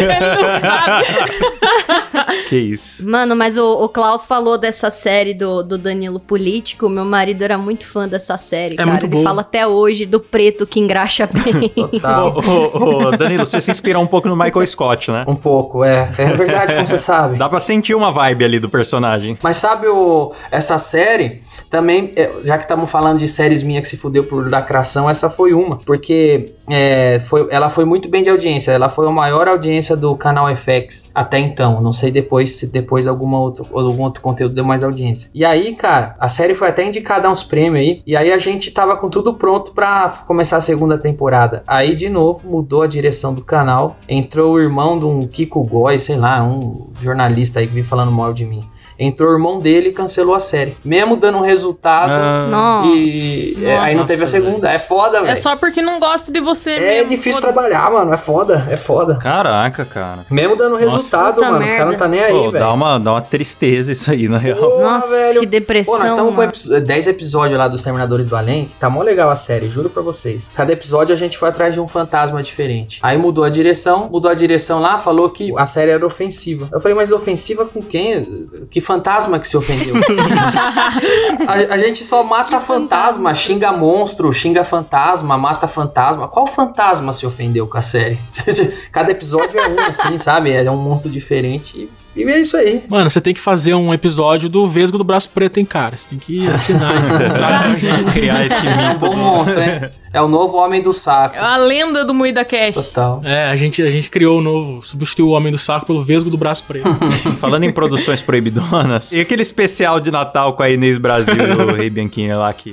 [0.00, 2.46] Ele não sabe.
[2.48, 3.08] Que isso?
[3.08, 6.88] Mano, mas o, o Klaus falou dessa série do, do Danilo Político.
[6.88, 8.88] Meu marido era muito fã dessa série, cara.
[8.90, 9.24] muito Ele boa.
[9.24, 11.68] fala até hoje do preto que engraxa bem.
[11.68, 12.28] Total.
[12.36, 15.24] Ô, ô, ô, Danilo, você se inspirou um pouco no Michael Scott, né?
[15.26, 16.05] Um pouco, é.
[16.18, 17.36] É verdade, como você sabe.
[17.36, 19.36] Dá pra sentir uma vibe ali do personagem.
[19.42, 23.88] Mas sabe o, essa série, também, é, já que estamos falando de séries minhas que
[23.88, 25.78] se fudeu por lacração, essa foi uma.
[25.78, 28.72] Porque é, foi, ela foi muito bem de audiência.
[28.72, 31.80] Ela foi a maior audiência do canal FX até então.
[31.80, 35.30] Não sei depois se depois alguma outro, algum outro conteúdo deu mais audiência.
[35.34, 38.02] E aí, cara, a série foi até indicada a uns prêmios aí.
[38.06, 41.62] E aí a gente tava com tudo pronto pra começar a segunda temporada.
[41.66, 43.96] Aí, de novo, mudou a direção do canal.
[44.08, 48.12] Entrou o irmão de um Kiko Goy, sei lá, um jornalista aí que vive falando
[48.12, 48.62] mal de mim.
[48.98, 50.76] Entrou o irmão dele e cancelou a série.
[50.84, 52.10] Mesmo dando um resultado.
[52.12, 52.86] Ah, Nossa.
[52.96, 54.70] E é, aí não teve a Nossa, segunda.
[54.72, 55.42] É foda, É velho.
[55.42, 57.10] só porque não gosto de você É, mesmo.
[57.10, 58.12] difícil trabalhar, mano.
[58.12, 59.16] É foda, é foda.
[59.16, 60.24] Caraca, cara.
[60.30, 61.64] Mesmo dando resultado, Puta mano.
[61.64, 62.04] Os caras não merda.
[62.04, 62.64] tá nem aí, Pô, velho.
[62.64, 64.58] dá, uma, dá uma tristeza isso aí, na real.
[64.58, 65.40] Porra, Nossa, velho.
[65.40, 65.94] que depressão.
[65.94, 66.52] Pô, nós estamos com mano.
[66.52, 69.90] epi- 10 episódios lá dos Terminadores do Além, que tá mó legal a série, juro
[69.90, 70.48] pra vocês.
[70.54, 72.98] Cada episódio a gente foi atrás de um fantasma diferente.
[73.02, 76.68] Aí mudou a direção, mudou a direção lá, falou que a série era ofensiva.
[76.72, 78.48] Eu falei, mas ofensiva com quem?
[78.70, 79.96] Que fantasma que se ofendeu?
[81.46, 86.28] a, a gente só mata fantasma, xinga monstro, xinga fantasma, mata fantasma.
[86.28, 88.18] Qual fantasma se ofendeu com a série?
[88.92, 90.52] Cada episódio é um, assim, sabe?
[90.52, 91.90] É um monstro diferente.
[92.16, 92.82] E, é isso aí.
[92.88, 95.96] Mano, você tem que fazer um episódio do Vesgo do Braço Preto, hein, cara?
[95.96, 97.74] Você tem que assinar esse contrato.
[97.80, 98.12] pra.
[98.12, 98.98] Criar esse Esse é um mito.
[99.06, 99.90] bom monstro, hein?
[100.12, 101.36] É o novo Homem do Saco.
[101.36, 102.74] É a lenda do Moída Cash.
[102.74, 103.20] Total.
[103.22, 106.30] É, a gente, a gente criou o novo, substituiu o Homem do Saco pelo Vesgo
[106.30, 106.88] do Braço Preto.
[107.38, 111.74] Falando em produções proibidonas, e aquele especial de Natal com a Inês Brasil e o
[111.74, 112.72] Rei Bianchini lá que.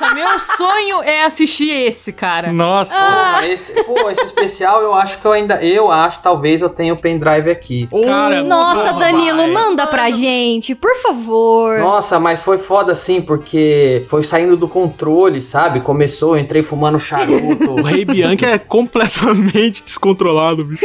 [0.00, 2.52] Nossa, meu sonho é assistir esse, cara.
[2.52, 2.94] Nossa!
[3.40, 5.62] Pô, esse, pô, esse especial eu acho que eu ainda.
[5.62, 7.88] Eu acho, talvez eu tenha o pendrive aqui.
[8.06, 11.78] Cara, Nossa, Danilo, mas- manda pra gente, por favor.
[11.80, 15.80] Nossa, mas foi foda assim, porque foi saindo do controle, sabe?
[15.80, 17.70] Começou, eu entrei fumando charuto.
[17.80, 20.84] O Rei Bianchi é completamente descontrolado, bicho.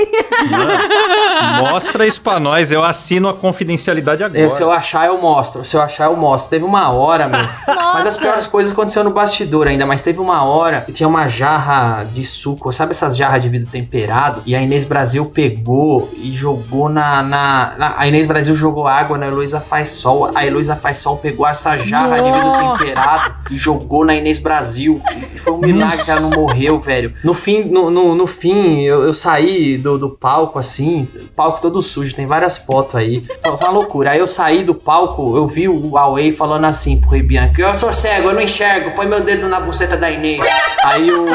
[1.70, 4.40] Mostra isso pra nós, eu assino a confidencialidade agora.
[4.40, 5.64] Eu, se eu achar, eu mostro.
[5.64, 6.50] Se eu achar, eu mostro.
[6.50, 7.40] Teve uma hora, meu.
[7.68, 8.20] Mas as Nossa.
[8.20, 12.26] piores coisas aconteceram no bastidor ainda, mas teve uma hora que tinha uma jarra de
[12.26, 14.42] suco, sabe essas jarras de vidro temperado?
[14.46, 17.22] E a Inês Brasil pegou e jogou na.
[17.24, 20.32] na, na- a Inês Brasil jogou água na Heloísa Faz Sol.
[20.36, 22.78] A Heloísa Faz Sol pegou essa jarra de vidro Nossa.
[22.80, 25.02] temperado e jogou na Inês Brasil.
[25.34, 27.14] E foi um milagre que ela não morreu, velho.
[27.24, 31.82] No fim, no, no, no fim eu, eu saí do, do palco assim, palco todo
[31.82, 33.24] sujo, tem várias fotos aí.
[33.42, 34.12] Foi, foi uma loucura.
[34.12, 37.78] Aí eu saí do palco, eu vi o Huawei falando assim pro Rei Bianchi: Eu
[37.78, 40.46] sou cego, eu não enxergo, põe meu dedo na buceta da Inês.
[40.84, 41.26] Aí o.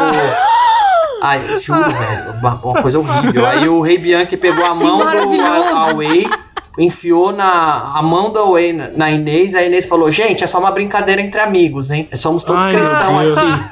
[1.23, 3.47] Ai, juro, velho, uma, uma coisa horrível.
[3.47, 5.37] Aí o Rei Bianchi pegou a mão do.
[5.37, 6.27] Huawei,
[6.81, 10.71] enfiou na a mão do Huawei na, Inês, a Inês falou: Gente, é só uma
[10.71, 12.09] brincadeira entre amigos, hein?
[12.15, 13.71] Somos todos Ai, cristãos aqui.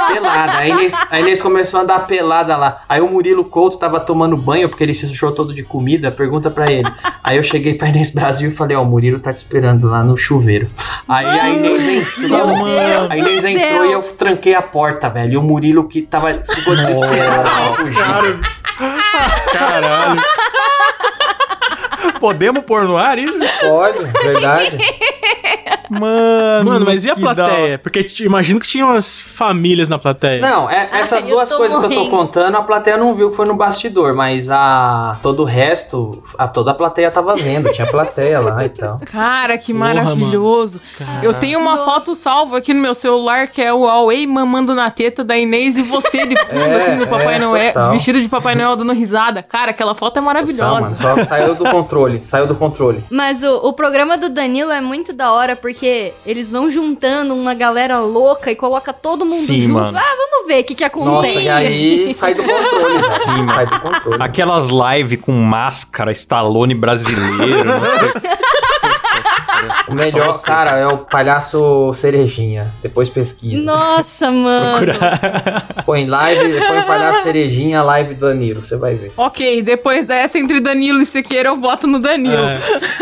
[0.14, 0.52] Pelada.
[0.58, 2.80] A Inês, a Inês começou a andar pelada lá.
[2.88, 6.10] Aí o Murilo Couto tava tomando banho, porque ele se sujou todo de comida.
[6.10, 6.90] Pergunta pra ele.
[7.22, 10.02] Aí eu cheguei pra Inês Brasil e falei: Ó, o Murilo tá te esperando lá
[10.02, 10.68] no chuveiro.
[11.06, 12.46] Aí a Inês entrou.
[12.64, 15.34] Deus A Inês entrou e eu tranquei a porta, velho.
[15.34, 17.48] E o Murilo que tava, ficou desesperado.
[19.52, 20.22] Caralho.
[22.20, 23.44] Podemos pôr no ar isso?
[23.60, 24.76] Pode, verdade.
[25.90, 27.78] Mano, Mano, mas e a plateia?
[27.78, 30.40] Porque imagino que tinha umas famílias na plateia.
[30.40, 32.04] Não, é- Ai, essas eu duas coisas que eu morrendo.
[32.10, 36.22] tô contando, a plateia não viu que foi no bastidor, mas a todo o resto,
[36.38, 39.00] a toda a plateia tava vendo, tinha plateia lá e tal.
[39.10, 40.80] Cara, que Porra, maravilhoso.
[40.98, 41.24] Caralho.
[41.24, 44.90] Eu tenho uma foto salva aqui no meu celular que é o Huawei mamando na
[44.90, 47.90] teta da Inês e você de fundo, É, assim, do Papai é, Noel, total.
[47.92, 49.42] vestido de Papai Noel dando risada.
[49.42, 50.80] Cara, aquela foto é maravilhosa.
[50.80, 53.02] mano, só saiu do controle, saiu do controle.
[53.10, 55.79] Mas o, o programa do Danilo é muito da hora, porque
[56.26, 59.72] eles vão juntando uma galera louca e coloca todo mundo Sim, junto.
[59.74, 59.98] mano.
[59.98, 61.34] Ah, vamos ver o que, que acontece.
[61.34, 63.04] Nossa, e aí sai do controle.
[63.04, 64.22] Sim, sai do controle.
[64.22, 68.12] Aquelas lives com máscara, Stallone brasileiro, não sei.
[69.88, 70.46] O melhor, você.
[70.46, 72.68] cara, é o palhaço cerejinha.
[72.82, 73.62] Depois pesquisa.
[73.62, 74.86] Nossa, mano.
[75.84, 79.12] Põe live, põe palhaço cerejinha, live do Danilo, você vai ver.
[79.16, 82.42] Ok, depois dessa entre Danilo e Siqueira, eu voto no Danilo.
[82.42, 82.58] É.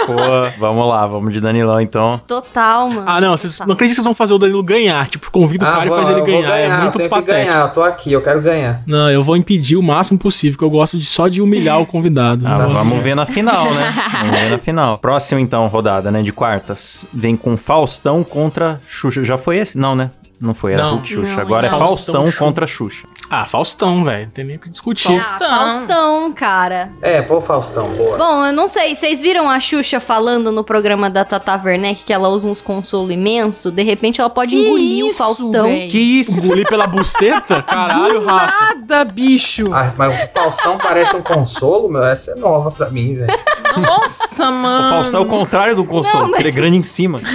[0.06, 0.14] Pô,
[0.58, 2.20] vamos lá, vamos de Danilão então.
[2.26, 3.04] Total, mano.
[3.06, 5.08] Ah, não, vocês não acreditam que vocês vão fazer o Danilo ganhar.
[5.08, 6.58] Tipo, convida o cara e vou- faz ele Ah, eu vou ganhar.
[6.58, 7.46] é eu muito tenho que patético.
[7.50, 8.82] ganhar, eu tô aqui, eu quero ganhar.
[8.86, 11.86] Não, eu vou impedir o máximo possível, que eu gosto de só de humilhar o
[11.86, 12.46] convidado.
[12.46, 13.88] Ah, Não gosto vamos de- ver na final, né?
[14.18, 14.98] Vamos ver na final.
[14.98, 16.22] Próximo, então, rodada, né?
[16.22, 17.04] De quartas.
[17.12, 19.22] Vem com Faustão contra Xuxa.
[19.22, 19.76] Já foi esse?
[19.76, 20.10] Não, né?
[20.40, 20.90] Não foi, era Não.
[20.92, 21.34] Hulk Xuxa.
[21.34, 21.78] Não, Agora é não.
[21.78, 23.08] Faustão Faustão, contra Xuxa.
[23.28, 24.26] Ah, Faustão, velho.
[24.26, 25.18] Não tem nem o que discutir.
[25.20, 26.92] Ah, Faustão, cara.
[27.02, 28.16] É, pô, Faustão, boa.
[28.16, 32.12] Bom, eu não sei, vocês viram a Xuxa falando no programa da Tata Werneck que
[32.12, 33.72] ela usa uns consolo imenso?
[33.72, 35.64] De repente ela pode Que engolir o isso, Faustão.
[35.64, 35.88] véi?
[35.88, 36.44] Que isso?
[36.44, 37.60] Engolir pela buceta?
[37.66, 38.74] Caralho, Rafa.
[38.76, 39.74] Nada, bicho.
[39.74, 42.04] Ah, mas o Faustão parece um consolo, meu.
[42.04, 43.36] Essa é nova pra mim, velho.
[43.76, 44.86] Nossa, mano.
[44.86, 47.20] O Faustão é o contrário do consolo, Não, ele é grande em cima.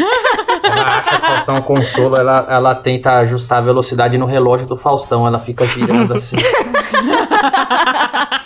[0.77, 4.77] Ela acha que Faustão é consolo, ela, ela tenta ajustar a velocidade no relógio do
[4.77, 5.25] Faustão.
[5.25, 6.37] Ela fica girando assim.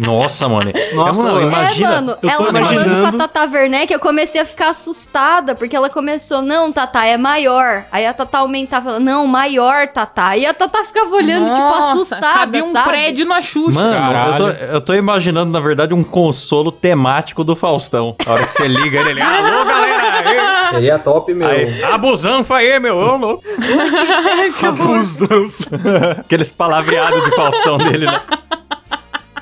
[0.00, 0.70] Nossa, mano.
[0.94, 1.88] Nossa, é, mano, imagina.
[1.88, 4.70] É, mano, eu tô ela falando imaginando- com a Tata Werneck, eu comecei a ficar
[4.70, 7.84] assustada, porque ela começou, não, Tata, é maior.
[7.90, 10.36] Aí a Tata aumentava, falando, não, maior, Tata.
[10.36, 12.88] E a Tata ficava olhando, tipo, Nossa, assustada, Cabia um sabe?
[12.88, 13.72] prédio na Xuxa.
[13.80, 18.14] Mano, eu tô, eu tô imaginando, na verdade, um consolo temático do Faustão.
[18.26, 20.68] A hora que você liga ele, ele, alô, galera!
[20.70, 21.48] Seria top, meu.
[21.48, 23.42] Aí, abusanfa aí, meu, ô louco.
[24.66, 25.70] Abusança.
[26.20, 28.20] Aqueles palavreados de Faustão dele, né?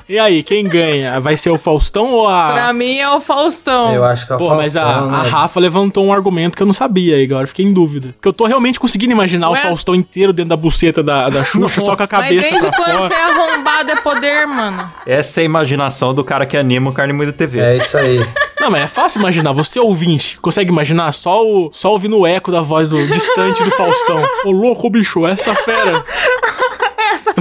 [0.09, 1.19] E aí, quem ganha?
[1.19, 2.73] Vai ser o Faustão ou Pra a.
[2.73, 3.93] mim é o Faustão.
[3.93, 5.29] Eu acho que é o Pô, Faustão, mas a, a né?
[5.29, 8.09] Rafa levantou um argumento que eu não sabia, e agora fiquei em dúvida.
[8.13, 9.59] Porque eu tô realmente conseguindo imaginar Ué?
[9.59, 12.59] o Faustão inteiro dentro da buceta da, da Xuxa, só com a Mas cabeça desde
[12.59, 13.07] pra quando fora.
[13.09, 14.87] você é arrombado é poder, mano?
[15.05, 17.59] Essa é a imaginação do cara que anima o Carne Moída TV.
[17.59, 18.25] É isso aí.
[18.61, 19.51] Não, mas é fácil imaginar.
[19.51, 23.71] Você ouvinte, consegue imaginar só, o, só ouvindo o eco da voz do distante do
[23.71, 24.23] Faustão.
[24.45, 26.03] Ô louco, bicho, essa fera.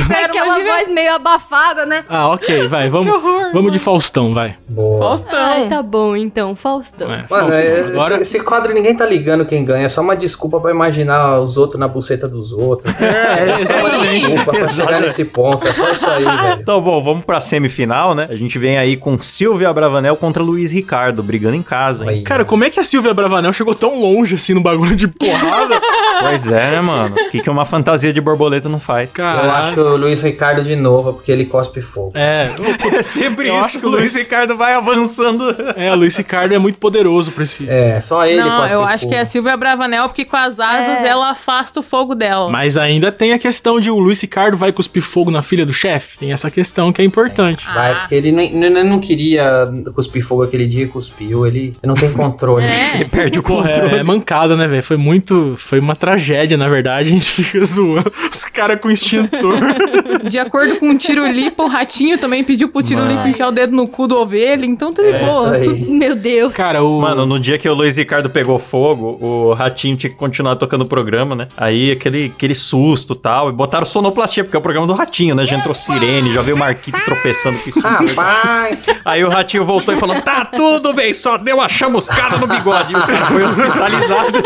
[0.01, 2.05] Fera, Aquela imagina- voz meio abafada, né?
[2.09, 4.57] Ah, ok, vai, vamos, Que horror, vamos de Faustão, vai.
[4.69, 4.99] Boa.
[4.99, 5.39] Faustão.
[5.39, 7.07] Ai, tá bom, então, Faustão.
[7.07, 7.59] É, Mano, Faustão.
[7.59, 10.71] é- Agora, esse, esse quadro ninguém tá ligando quem ganha, é só uma desculpa pra
[10.71, 12.93] imaginar os outros na buceta dos outros.
[13.01, 16.61] É, só uma desculpa pra chegar nesse ponto, é só isso aí, velho.
[16.61, 18.27] Então, bom, vamos pra semifinal, né?
[18.31, 22.65] A gente vem aí com Silvia Bravanel contra Luiz Ricardo, brigando em casa, Cara, como
[22.65, 25.81] é que a Silvia Bravanel chegou tão longe assim no bagulho de porrada?
[26.21, 27.15] Pois é, né, mano?
[27.15, 29.13] O que, que uma fantasia de borboleta não faz?
[29.17, 32.13] Eu acho que o Luiz Ricardo de novo, porque ele cospe fogo.
[32.15, 32.49] É,
[32.97, 35.55] É sempre Eu isso acho que o Luiz Ricardo vai avançando.
[35.77, 37.69] é, o Luiz Ricardo é muito poderoso pra esse.
[37.69, 38.93] É, só ele Não, cospe eu fogo.
[38.93, 41.09] acho que é a Silvia Bravanel, porque com as asas É.
[41.09, 42.49] ela afasta o fogo dela.
[42.51, 45.73] Mas ainda tem a questão de o Luiz Ricardo vai cuspir fogo na filha do
[45.73, 46.19] chefe.
[46.19, 47.67] Tem essa questão que é importante.
[47.67, 47.95] Vai, Ah.
[48.01, 49.65] porque ele não, não, não queria
[49.95, 52.65] cuspir fogo aquele dia e cuspiu, ele não tem controle.
[52.65, 52.95] É.
[52.97, 53.95] Ele perde o controle.
[53.97, 54.83] é, é mancada, né, velho?
[54.83, 55.55] Foi muito.
[55.57, 57.09] Foi uma tragédia, na verdade.
[57.09, 59.57] A gente fica zoando os caras com extintor.
[60.29, 63.29] De acordo com o Tirulipa, o ratinho também pediu pro Tirulipa Mano.
[63.29, 65.59] enfiar o dedo no cu do ovelha, então tá de É boa.
[65.61, 66.53] Tu- Meu Deus.
[66.53, 67.01] Cara, o.
[67.01, 70.83] Mano, no dia que o Luiz Ricardo pegou fogo, o Ratinho tinha que continuar tocando
[70.83, 71.49] o programa, né?
[71.57, 73.49] Aí aquele, aquele susto e tal.
[73.49, 75.45] E botaram sonoplastia, porque é o programa do Ratinho, né?
[75.45, 77.81] Já entrou sirene, já veio o Marquito tropeçando com isso.
[77.81, 78.79] Rapaz!
[79.05, 82.93] Aí o Ratinho voltou e falou: tá tudo bem, só deu uma chamuscada no bigode.
[82.93, 84.39] E o cara foi hospitalizado.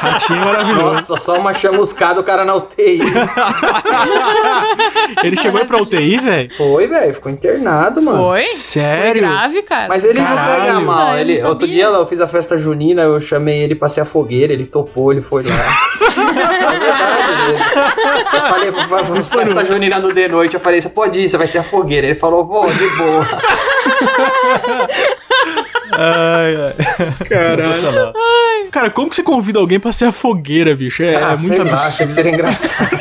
[0.00, 1.07] ratinho maravilhoso.
[1.08, 3.00] Nossa, só uma chamuscada o cara na UTI.
[5.24, 6.50] Ele chegou aí pra UTI, velho?
[6.54, 8.18] Foi, velho, ficou internado, mano.
[8.18, 8.42] Foi?
[8.42, 9.22] Sério?
[9.22, 9.88] Foi grave, cara.
[9.88, 10.36] Mas ele Caralho.
[10.36, 11.08] não pega mal.
[11.08, 11.86] Ah, ele, não outro sabia.
[11.86, 15.10] dia eu fiz a festa junina, eu chamei ele pra ser a fogueira, ele topou,
[15.12, 15.54] ele foi lá.
[15.54, 17.64] é verdade mesmo.
[18.34, 20.54] Eu falei, vamos festa junina no de noite.
[20.54, 22.06] Eu falei, você pode ir, você vai ser a fogueira.
[22.06, 23.26] Ele falou, vou, de boa.
[25.98, 27.26] ai, ai.
[27.28, 27.62] Caralho.
[27.62, 28.12] Sensacional.
[28.70, 31.02] Cara, como que você convida alguém pra ser a fogueira, bicho?
[31.02, 31.82] É, ah, é muito absurdo.
[31.82, 32.98] achei que seria engraçado.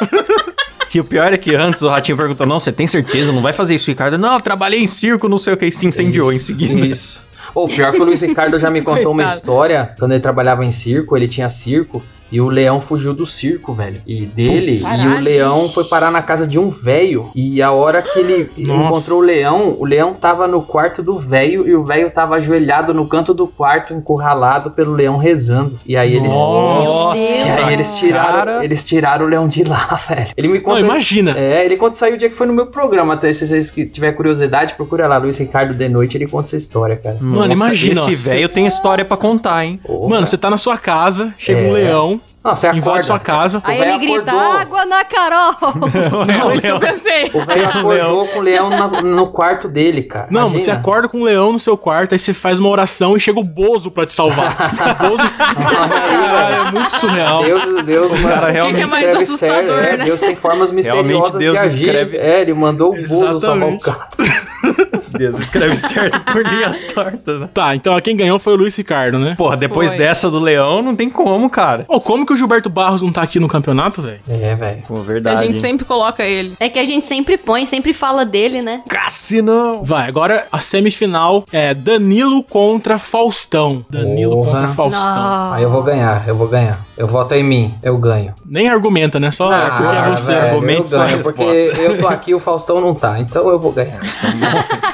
[0.92, 3.30] E o pior é que antes o Ratinho perguntou: Não, você tem certeza?
[3.30, 4.18] Não vai fazer isso, Ricardo?
[4.18, 5.66] Não, eu trabalhei em circo, não sei o que.
[5.66, 6.80] E se incendiou em Isso, seguida.
[6.84, 7.24] Isso.
[7.54, 10.72] Ou pior que o Luiz Ricardo já me contou uma história, quando ele trabalhava em
[10.72, 14.00] circo, ele tinha circo, e o leão fugiu do circo, velho.
[14.06, 17.30] E dele, e o leão foi parar na casa de um velho.
[17.34, 18.84] E a hora que ele Nossa.
[18.84, 22.92] encontrou o leão, o leão tava no quarto do velho, e o velho tava ajoelhado
[22.94, 25.78] no canto do quarto, encurralado pelo leão rezando.
[25.86, 26.32] E aí eles.
[26.32, 27.16] Nossa.
[27.16, 28.64] E aí eles tiraram, cara.
[28.64, 30.28] eles tiraram o leão de lá, velho.
[30.36, 31.34] Ele me Não, conta imagina.
[31.38, 33.14] é, ele conta isso aí o dia que foi no meu programa.
[33.14, 36.56] Até se vocês que tiver curiosidade, procura lá, Luiz Ricardo de noite, ele conta essa
[36.56, 37.16] história, cara.
[37.20, 39.80] Mano, imagina, Esse velho tem história pra contar, hein?
[39.84, 40.08] Porra.
[40.08, 41.80] Mano, você tá na sua casa, chega um É.
[41.84, 43.02] leão, Não, você invade acorda.
[43.02, 43.60] sua casa.
[43.62, 44.52] Aí o ele grita, acordou.
[44.58, 45.52] água na Carol.
[46.42, 47.30] Foi isso que eu pensei.
[47.34, 50.26] O velho acordou com o leão na- no quarto dele, cara.
[50.30, 50.60] Não, Imagina.
[50.60, 53.38] você acorda com um leão no seu quarto, aí você faz uma oração e chega
[53.38, 54.56] o Bozo pra te salvar.
[55.04, 55.22] O Bozo.
[55.36, 57.42] Caralho, é muito surreal.
[57.44, 60.04] Deus, Deus, mano, cara realmente escreve é mais assustador, sério, é, né?
[60.06, 61.86] Deus tem formas misteriosas Deus de agir.
[61.88, 63.82] escreve- É, ele mandou o Bozo salvar o Exatamente.
[63.82, 64.08] cara.
[65.20, 67.48] Deus escreve certo por linhas tortas, né?
[67.52, 69.34] Tá, então quem ganhou foi o Luiz Ricardo, né?
[69.36, 69.98] Porra, depois Foi.
[69.98, 71.84] dessa do leão, não tem como, cara.
[71.84, 74.20] Pô, como que o Gilberto Barros não tá aqui no campeonato, velho?
[74.28, 74.82] É, velho.
[74.88, 75.44] Pô, A verdade.
[75.44, 75.60] gente hein?
[75.60, 76.54] sempre coloca ele.
[76.58, 78.82] É que a gente sempre põe, sempre fala dele, né?
[78.88, 79.84] Cassinão!
[79.84, 83.84] Vai, agora a semifinal é Danilo contra Faustão.
[83.90, 84.52] Danilo Porra.
[84.52, 85.52] contra Faustão.
[85.52, 86.80] Aí eu vou ganhar, eu vou ganhar.
[86.96, 88.34] Eu voto em mim, eu ganho.
[88.50, 89.30] Nem argumenta, né?
[89.30, 90.32] Só é porque é você.
[90.34, 93.70] velho, argumente só a porque eu tô aqui, o Faustão não tá, então eu vou
[93.70, 94.00] ganhar.
[94.02, 94.26] Isso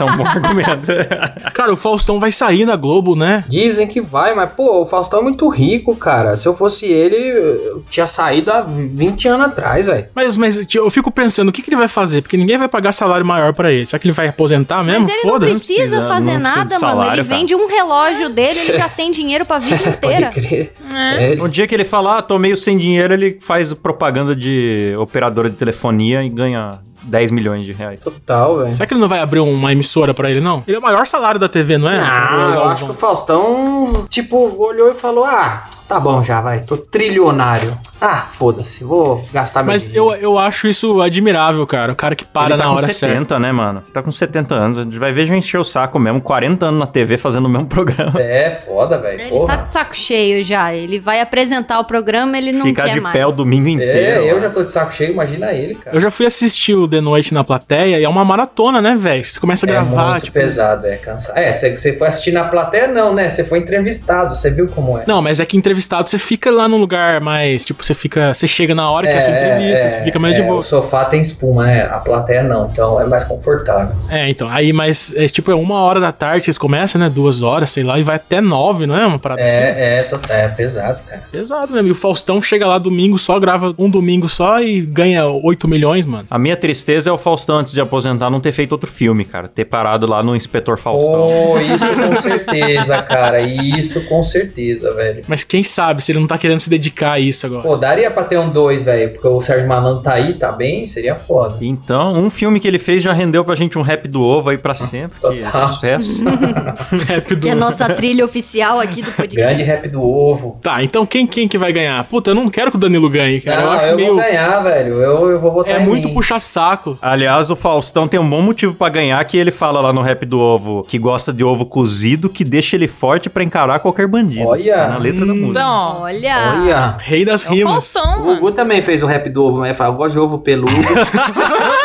[0.03, 0.93] é um bom argumento.
[1.55, 3.45] Cara, o Faustão vai sair na Globo, né?
[3.49, 6.37] Dizem que vai, mas pô, o Faustão é muito rico, cara.
[6.37, 10.07] Se eu fosse ele, eu tinha saído há 20 anos atrás, velho.
[10.15, 12.21] Mas, mas tio, eu fico pensando, o que, que ele vai fazer?
[12.21, 13.87] Porque ninguém vai pagar salário maior pra ele.
[13.87, 15.07] Será que ele vai aposentar mesmo?
[15.07, 16.93] Mas ele não precisa, precisa, fazer não precisa nada, de mano.
[16.93, 17.39] salário, Ele cara.
[17.39, 20.31] vende um relógio dele, ele já tem dinheiro pra vida inteira.
[20.33, 20.73] Pode crer.
[20.93, 24.95] É, Um dia que ele falar, ah, tô meio sem dinheiro, ele faz propaganda de
[24.99, 28.01] operadora de telefonia e ganha 10 milhões de reais.
[28.03, 28.75] total, velho.
[28.75, 30.65] Será que ele não vai abrir uma emissora pra ele, não?
[30.67, 32.01] Ele é o maior salário da TV, não é?
[32.01, 36.61] Ah, eu acho que o Faustão, tipo, olhou e falou: Ah, tá bom já, vai,
[36.61, 37.79] tô trilionário.
[38.01, 40.11] Ah, foda-se, vou gastar meu Mas dinheiro.
[40.13, 41.93] eu, eu acho isso admirável, cara.
[41.93, 43.39] O cara que para ele tá na hora 70, certa.
[43.39, 43.83] né, mano?
[43.93, 44.79] Tá com 70 anos.
[44.79, 46.21] A gente vai ver já encher o saco mesmo.
[46.21, 48.21] 40 anos na TV fazendo o mesmo programa.
[48.21, 49.21] É, foda, velho.
[49.21, 49.57] Ele porra.
[49.57, 50.75] tá de saco cheio já.
[50.75, 53.17] Ele vai apresentar o programa, ele não Ficar quer de mais.
[53.17, 54.25] pé o domingo inteiro.
[54.25, 55.97] É, eu já tô de saco cheio, imagina ele, cara.
[55.97, 59.25] Eu já fui assistir o The Noite na plateia e é uma maratona, né, velho?
[59.25, 60.39] Você começa a É gravar, muito tipo.
[60.39, 61.37] pesado, é cansado.
[61.39, 63.29] É, você, você foi assistir na plateia, não, né?
[63.29, 65.05] Você foi entrevistado, você viu como é.
[65.07, 67.65] Não, mas é que entrevistado você fica lá num lugar mais.
[67.65, 68.35] Tipo, você fica.
[68.35, 70.59] Você chega na hora que é a sua entrevista, você fica mais de é, boa.
[70.59, 71.83] O sofá tem espuma, né?
[71.91, 73.95] A plateia não, então é mais confortável.
[74.11, 74.49] É, então.
[74.49, 77.09] Aí, mas é tipo, é uma hora da tarde, vocês começam, né?
[77.09, 79.07] Duas horas, sei lá, e vai até nove, não é?
[79.07, 79.53] Uma parada assim.
[79.53, 81.23] É, é, to- é pesado, cara.
[81.31, 81.89] Pesado mesmo.
[81.89, 86.05] E o Faustão chega lá domingo só, grava um domingo só e ganha 8 milhões,
[86.05, 86.27] mano.
[86.31, 89.49] A minha tristeza é o Faustão, antes de aposentar, não ter feito outro filme, cara.
[89.49, 91.27] Ter parado lá no Inspetor Faustão.
[91.29, 93.41] Pô, isso com certeza, cara.
[93.41, 95.23] Isso com certeza, velho.
[95.29, 97.63] Mas quem sabe se ele não tá querendo se dedicar a isso agora.
[97.63, 99.13] Pô, daria pra ter um dois, velho.
[99.13, 101.57] Porque o Sérgio Malandro tá aí, tá bem, seria foda.
[101.61, 104.59] Então, um filme que ele fez já rendeu pra gente um rap do ovo aí
[104.59, 105.19] pra sempre.
[105.21, 105.69] Que é Total.
[105.69, 106.23] sucesso.
[107.07, 109.35] Rap do- Que é a nossa trilha oficial aqui do podcast.
[109.37, 110.59] Grande rap do ovo.
[110.63, 112.03] Tá, então quem, quem que vai ganhar?
[112.05, 113.57] Puta, eu não quero que o Danilo ganhe, cara.
[113.61, 114.09] Não, eu acho eu meio.
[114.15, 114.95] vou ganhar, velho.
[115.01, 116.15] Eu, eu vou votar É em muito mim.
[116.15, 116.99] puxar saco.
[117.01, 120.25] Aliás, o Faustão tem um bom motivo pra ganhar, que ele fala lá no rap
[120.27, 124.47] do ovo que gosta de ovo cozido, que deixa ele forte pra encarar qualquer bandido.
[124.47, 124.77] Olha.
[124.77, 125.61] Tá na letra da música.
[125.61, 126.61] Então, Olha.
[126.61, 126.95] Olha.
[126.99, 127.66] Rei das é rimas.
[127.69, 128.35] Faustão, O.
[128.37, 130.73] Gugu também fez o rap do ovo, mas ele fala, eu gosto de ovo peludo.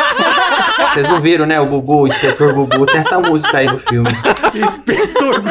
[0.89, 1.59] Vocês não viram, né?
[1.59, 4.09] O Gugu, o inspetor Gugu, tem essa música aí no filme.
[4.53, 5.41] Inspetor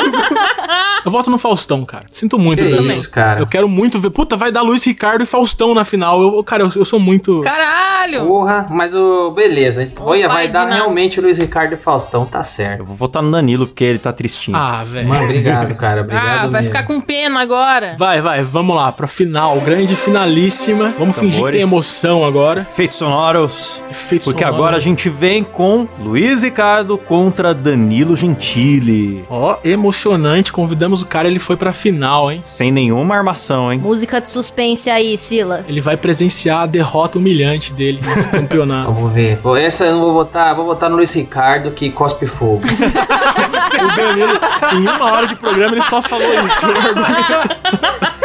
[1.05, 2.05] Eu voto no Faustão, cara.
[2.11, 2.93] Sinto muito, Que Danilo.
[2.93, 3.41] isso, cara.
[3.41, 4.11] Eu quero muito ver.
[4.11, 6.20] Puta, vai dar Luiz Ricardo e Faustão na final.
[6.20, 7.41] Eu, cara, eu, eu sou muito.
[7.41, 8.26] Caralho!
[8.26, 9.31] Porra, mas o.
[9.31, 9.91] Beleza.
[9.99, 10.74] Ô, Olha, vai dar nada.
[10.74, 12.85] realmente o Luiz Ricardo e Faustão, tá Eu certo.
[12.85, 14.57] vou votar no Danilo, porque ele tá tristinho.
[14.57, 15.09] Ah, velho.
[15.09, 16.03] Mano, obrigado, cara.
[16.03, 16.26] Obrigado.
[16.26, 16.64] ah, vai mesmo.
[16.74, 17.95] ficar com pena agora.
[17.99, 20.95] Vai, vai, vamos lá, pra final, grande finalíssima.
[20.99, 21.57] Vamos fingir que Tambores.
[21.57, 22.61] tem emoção agora.
[22.61, 23.83] Efeitos sonoros.
[23.91, 24.61] Efeitos Porque sonoros.
[24.61, 29.22] agora a gente vem com Luiz Ricardo contra Danilo Gentili.
[29.28, 30.50] Ó, emocionante.
[30.50, 32.40] Convidamos o cara, ele foi pra final, hein?
[32.42, 33.78] Sem nenhuma armação, hein?
[33.78, 35.68] Música de suspense aí, Silas.
[35.68, 38.92] Ele vai presenciar a derrota humilhante dele nesse campeonato.
[38.94, 39.36] Vamos ver.
[39.42, 40.54] Vou- Essa eu não vou votar.
[40.54, 42.62] Vou votar no Luiz Ricardo, que cospe fogo.
[42.64, 44.40] o Danilo,
[44.74, 46.66] em uma hora de programa, ele só falou isso.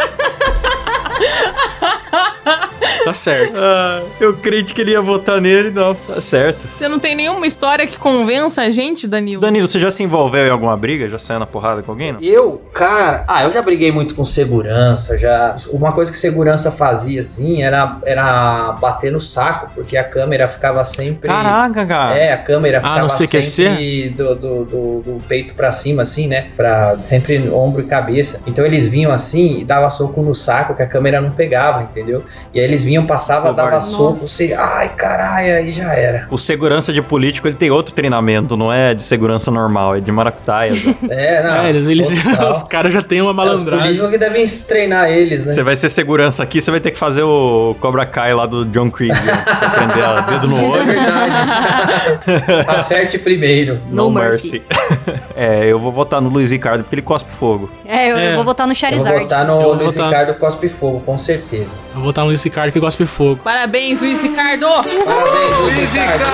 [3.06, 3.60] tá certo.
[3.62, 5.94] Ah, eu creio que ele ia votar nele, não.
[5.94, 6.66] Tá certo.
[6.74, 9.40] Você não tem nenhuma história que convença a gente, Danilo?
[9.40, 11.08] Danilo, você já se envolveu em alguma briga?
[11.08, 12.12] Já saiu na porrada com alguém?
[12.12, 12.20] Não?
[12.20, 15.54] Eu, cara, ah, eu já briguei muito com segurança, já.
[15.70, 20.82] Uma coisa que segurança fazia assim era, era bater no saco, porque a câmera ficava
[20.84, 21.28] sempre.
[21.28, 22.16] Caraca, cara.
[22.18, 23.42] É, a câmera Ah, ficava CQC?
[23.42, 26.48] sempre do, do, do, do peito pra cima, assim, né?
[26.56, 28.42] Pra, sempre ombro e cabeça.
[28.46, 32.24] Então eles vinham assim e dava soco no saco que a câmera não pegava, entendeu?
[32.52, 33.70] E aí eles vinham, passava, Covarde.
[33.70, 34.28] dava soco, Nossa.
[34.28, 36.28] você, ai caralho, aí já era.
[36.30, 40.12] O segurança de político, ele tem outro treinamento, não é de segurança normal, é de
[40.12, 40.72] maracutaia.
[41.10, 41.54] É, não.
[41.56, 43.82] É, eles, eles- os caras já têm uma É, os malandragem.
[43.84, 45.52] políticos que devem treinar eles, né?
[45.52, 48.64] Você vai ser segurança aqui, você vai ter que fazer o Cobra Kai lá do
[48.66, 49.10] John Creed.
[49.12, 49.44] né?
[49.46, 50.84] Você prender a dedo no É olho.
[50.86, 52.66] verdade.
[52.68, 53.80] Acerte primeiro.
[53.90, 54.62] No, No mercy.
[55.36, 57.70] é, eu vou votar no Luiz Ricardo porque ele cospe fogo.
[57.84, 58.34] É, eu, eu É.
[58.36, 59.20] vou votar no Eu vou Charizard.
[59.20, 61.74] votar Eu no vou Luiz votar- Ricardo Cospe Fogo, com certeza.
[61.90, 63.40] Eu vou votar no Luiz Ricardo que gosta de fogo.
[63.42, 64.64] Parabéns, Luiz Ricardo!
[64.66, 66.24] Parabéns, Luiz Ricardo.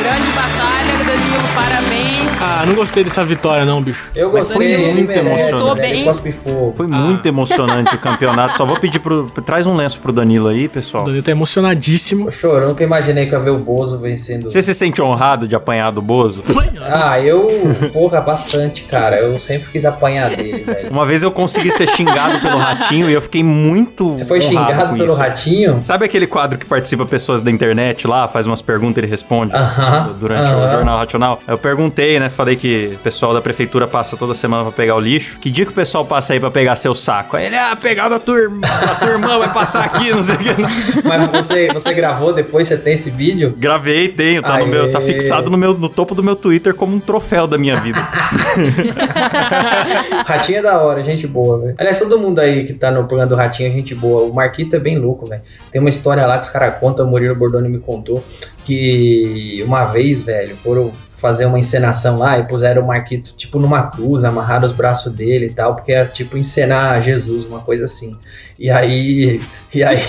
[0.00, 2.16] Grande batalha, Danilo, parabéns.
[2.40, 4.10] Ah, não gostei dessa vitória, não, bicho.
[4.14, 6.04] Eu foi gostei, ele muito emocionante.
[6.76, 6.96] Foi Ah.
[6.96, 8.56] muito emocionante o campeonato.
[8.56, 9.24] Só vou pedir pro.
[9.44, 11.04] Traz um lenço pro Danilo aí, O pessoal.
[11.04, 12.28] Danilo tá emocionadíssimo.
[12.28, 14.44] Eu choro, eu nunca imaginei que eu ia ver o Bozo vencendo.
[14.50, 16.44] Você se sente honrado de apanhar do Bozo?
[16.88, 17.48] Ah, eu,
[17.92, 19.16] porra, bastante, cara.
[19.16, 20.90] Eu sempre quis apanhar dele, velho.
[20.90, 23.95] Uma vez eu consegui ser xingado pelo ratinho e eu fiquei muito.
[24.04, 25.16] Você foi xingado pelo isso.
[25.18, 25.78] ratinho?
[25.82, 29.54] Sabe aquele quadro que participa pessoas da internet lá, faz umas perguntas e ele responde
[29.54, 30.68] Aham, durante o aham.
[30.68, 31.40] Jornal Racional?
[31.46, 32.28] Eu perguntei, né?
[32.28, 35.38] Falei que o pessoal da prefeitura passa toda semana pra pegar o lixo.
[35.40, 37.36] Que dia que o pessoal passa aí pra pegar seu saco?
[37.36, 40.34] Aí ele, ah, pegar da tua irmã, da tua irmã vai passar aqui, não sei
[40.34, 41.02] o que.
[41.04, 43.54] Mas você, você gravou depois, você tem esse vídeo?
[43.56, 46.94] Gravei, tenho, tá, no meu, tá fixado no, meu, no topo do meu Twitter como
[46.94, 48.00] um troféu da minha vida.
[50.26, 51.74] Ratinho é da hora, gente boa, velho.
[51.78, 54.22] Aliás, todo mundo aí que tá no programa do Ratinho é gente boa.
[54.22, 55.42] O Marquito é bem louco, velho.
[55.70, 58.24] Tem uma história lá que os caras contam, o Murilo Bordoni me contou,
[58.64, 63.84] que uma vez, velho, foram fazer uma encenação lá e puseram o Marquito, tipo, numa
[63.84, 68.16] cruz, amarraram os braços dele e tal, porque é tipo encenar Jesus, uma coisa assim.
[68.58, 69.40] E aí,
[69.74, 70.00] e aí,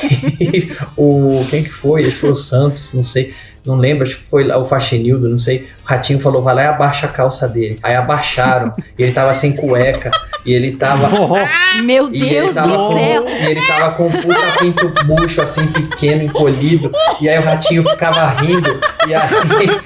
[0.97, 2.01] o, quem que foi?
[2.01, 3.34] Acho que foi o Santos, não sei.
[3.68, 5.68] Não lembro, acho que foi lá o Faxinildo, não sei.
[5.84, 7.78] O Ratinho falou, vai lá e abaixa a calça dele.
[7.84, 10.09] Aí abaixaram, e ele tava sem cueca,
[10.45, 11.09] e ele tava
[11.84, 13.26] Meu e ele Deus tava do com- céu.
[13.28, 16.91] E ele tava com um puta pinto murcho, assim, pequeno, encolhido.
[17.22, 18.80] E aí o ratinho ficava rindo.
[19.07, 19.80] E aí.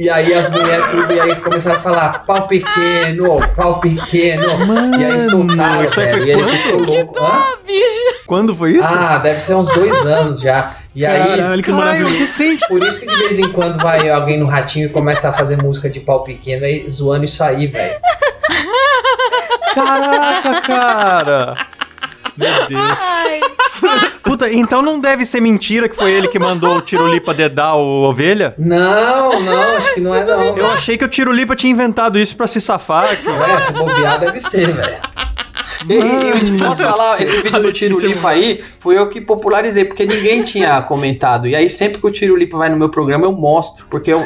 [0.00, 4.44] E aí as mulheres tudo, e aí começaram a falar pau pequeno, pau pequeno.
[4.96, 6.56] e aí soltaram, isso aí velho, foi e ele quando?
[6.56, 7.18] ficou louco.
[7.24, 7.42] Hã?
[7.66, 8.84] Bicho, Quando foi isso?
[8.86, 10.70] Ah, deve ser uns dois anos já.
[10.98, 12.14] E aí, Caralho, que maravilhoso.
[12.18, 12.66] recente.
[12.66, 15.56] por isso que de vez em quando vai alguém no ratinho e começa a fazer
[15.62, 17.94] música de pau pequeno, aí zoando isso aí, velho.
[19.74, 21.56] Caraca, cara.
[22.36, 22.98] Meu Deus.
[24.22, 28.02] Puta, então não deve ser mentira que foi ele que mandou o Tirulipa dedar o
[28.08, 28.54] ovelha?
[28.58, 30.56] Não, não, acho que não é não.
[30.56, 33.08] Eu achei que o Tirulipa tinha inventado isso pra se safar.
[33.16, 34.96] que- É, se bobear deve ser, velho.
[35.88, 39.20] E, e eu te posso falar, esse vídeo do Tiro Lipa aí, fui eu que
[39.20, 41.46] popularizei, porque ninguém tinha comentado.
[41.46, 43.86] E aí, sempre que o Tiro Lipa vai no meu programa, eu mostro.
[43.90, 44.22] Porque eu,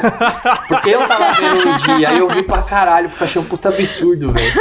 [0.67, 3.45] porque eu tava vendo no dia, aí eu vi pra caralho, porque eu achei um
[3.45, 4.53] puta absurdo, velho.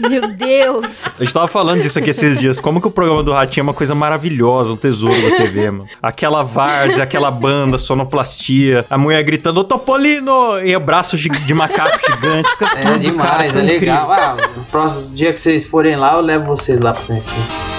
[0.00, 1.06] Meu Deus.
[1.18, 2.60] A gente tava falando disso aqui esses dias.
[2.60, 5.88] Como que o programa do Ratinho é uma coisa maravilhosa, um tesouro da TV, mano.
[6.00, 10.58] Aquela várzea, aquela banda, sonoplastia, a mulher gritando, ô Topolino!
[10.64, 12.48] E o braço gi- de macaco gigante.
[12.78, 14.12] É tudo, demais, cara, é tão legal.
[14.12, 14.36] Ah,
[14.70, 17.77] próximo dia que vocês forem lá, eu levo vocês lá pra conhecer.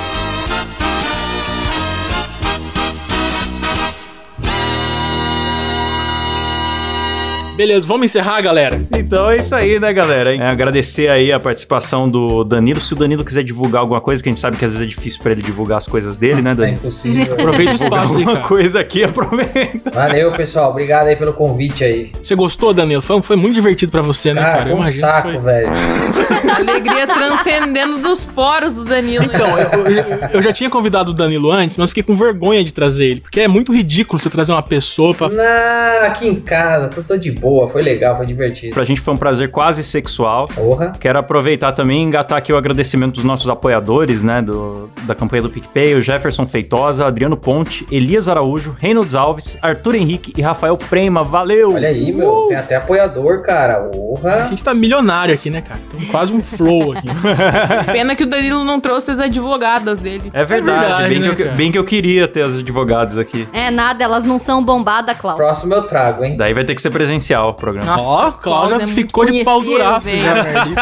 [7.59, 8.81] Beleza, vamos encerrar, galera.
[8.97, 10.33] Então é isso aí, né, galera?
[10.33, 12.79] É, agradecer aí a participação do Danilo.
[12.79, 14.89] Se o Danilo quiser divulgar alguma coisa, que a gente sabe que às vezes é
[14.89, 16.77] difícil pra ele divulgar as coisas dele, né, É Danilo?
[16.77, 17.33] impossível.
[17.33, 18.47] Aproveita o espaço aí, Alguma cara.
[18.47, 19.91] coisa aqui, aproveita.
[19.91, 20.69] Valeu, pessoal.
[20.71, 22.13] Obrigado aí pelo convite aí.
[22.23, 23.01] Você gostou, Danilo?
[23.01, 24.63] Foi, foi muito divertido pra você, né, Cara, cara?
[24.65, 25.39] foi um imagino saco, foi.
[25.41, 25.69] velho.
[26.55, 29.25] Alegria transcendendo dos poros do Danilo.
[29.27, 29.33] né?
[29.35, 32.73] Então, eu, eu- eu já tinha convidado o Danilo antes, mas fiquei com vergonha de
[32.73, 33.19] trazer ele.
[33.19, 35.27] Porque é muito ridículo você trazer uma pessoa pra.
[35.27, 37.48] Não, aqui em casa, tô, tô de boa.
[37.67, 38.73] Foi legal, foi divertido.
[38.73, 40.47] Pra gente foi um prazer quase sexual.
[40.47, 40.93] Porra.
[40.99, 45.43] Quero aproveitar também e engatar aqui o agradecimento dos nossos apoiadores, né, do, da campanha
[45.43, 50.77] do PicPay, o Jefferson Feitosa, Adriano Ponte, Elias Araújo, Reynolds Alves, Arthur Henrique e Rafael
[50.77, 51.23] Prema.
[51.23, 51.73] Valeu!
[51.73, 52.45] Olha aí, meu.
[52.47, 53.73] Tem até apoiador, cara.
[53.73, 54.47] A Porra.
[54.49, 55.79] gente tá milionário aqui, né, cara?
[55.95, 57.07] Tem quase um flow aqui.
[57.91, 60.29] Pena que o Danilo não trouxe as advogadas dele.
[60.33, 63.47] É verdade, verdade, bem, né, que eu, bem que eu queria ter os advogados aqui.
[63.53, 65.43] É nada, elas não são bombadas, Cláudio.
[65.43, 66.37] Próximo eu trago, hein?
[66.37, 67.95] Daí vai ter que ser presencial o programa.
[67.97, 70.35] Nossa, Ó, o Cláudio Klaus é ficou de pau duraço já.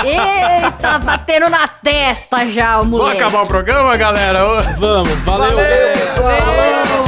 [0.06, 3.22] Eita, batendo na testa já, o Vamos moleque.
[3.22, 4.46] acabar o programa, galera?
[4.78, 5.56] Vamos, valeu.
[5.56, 7.07] Valeu, pessoal.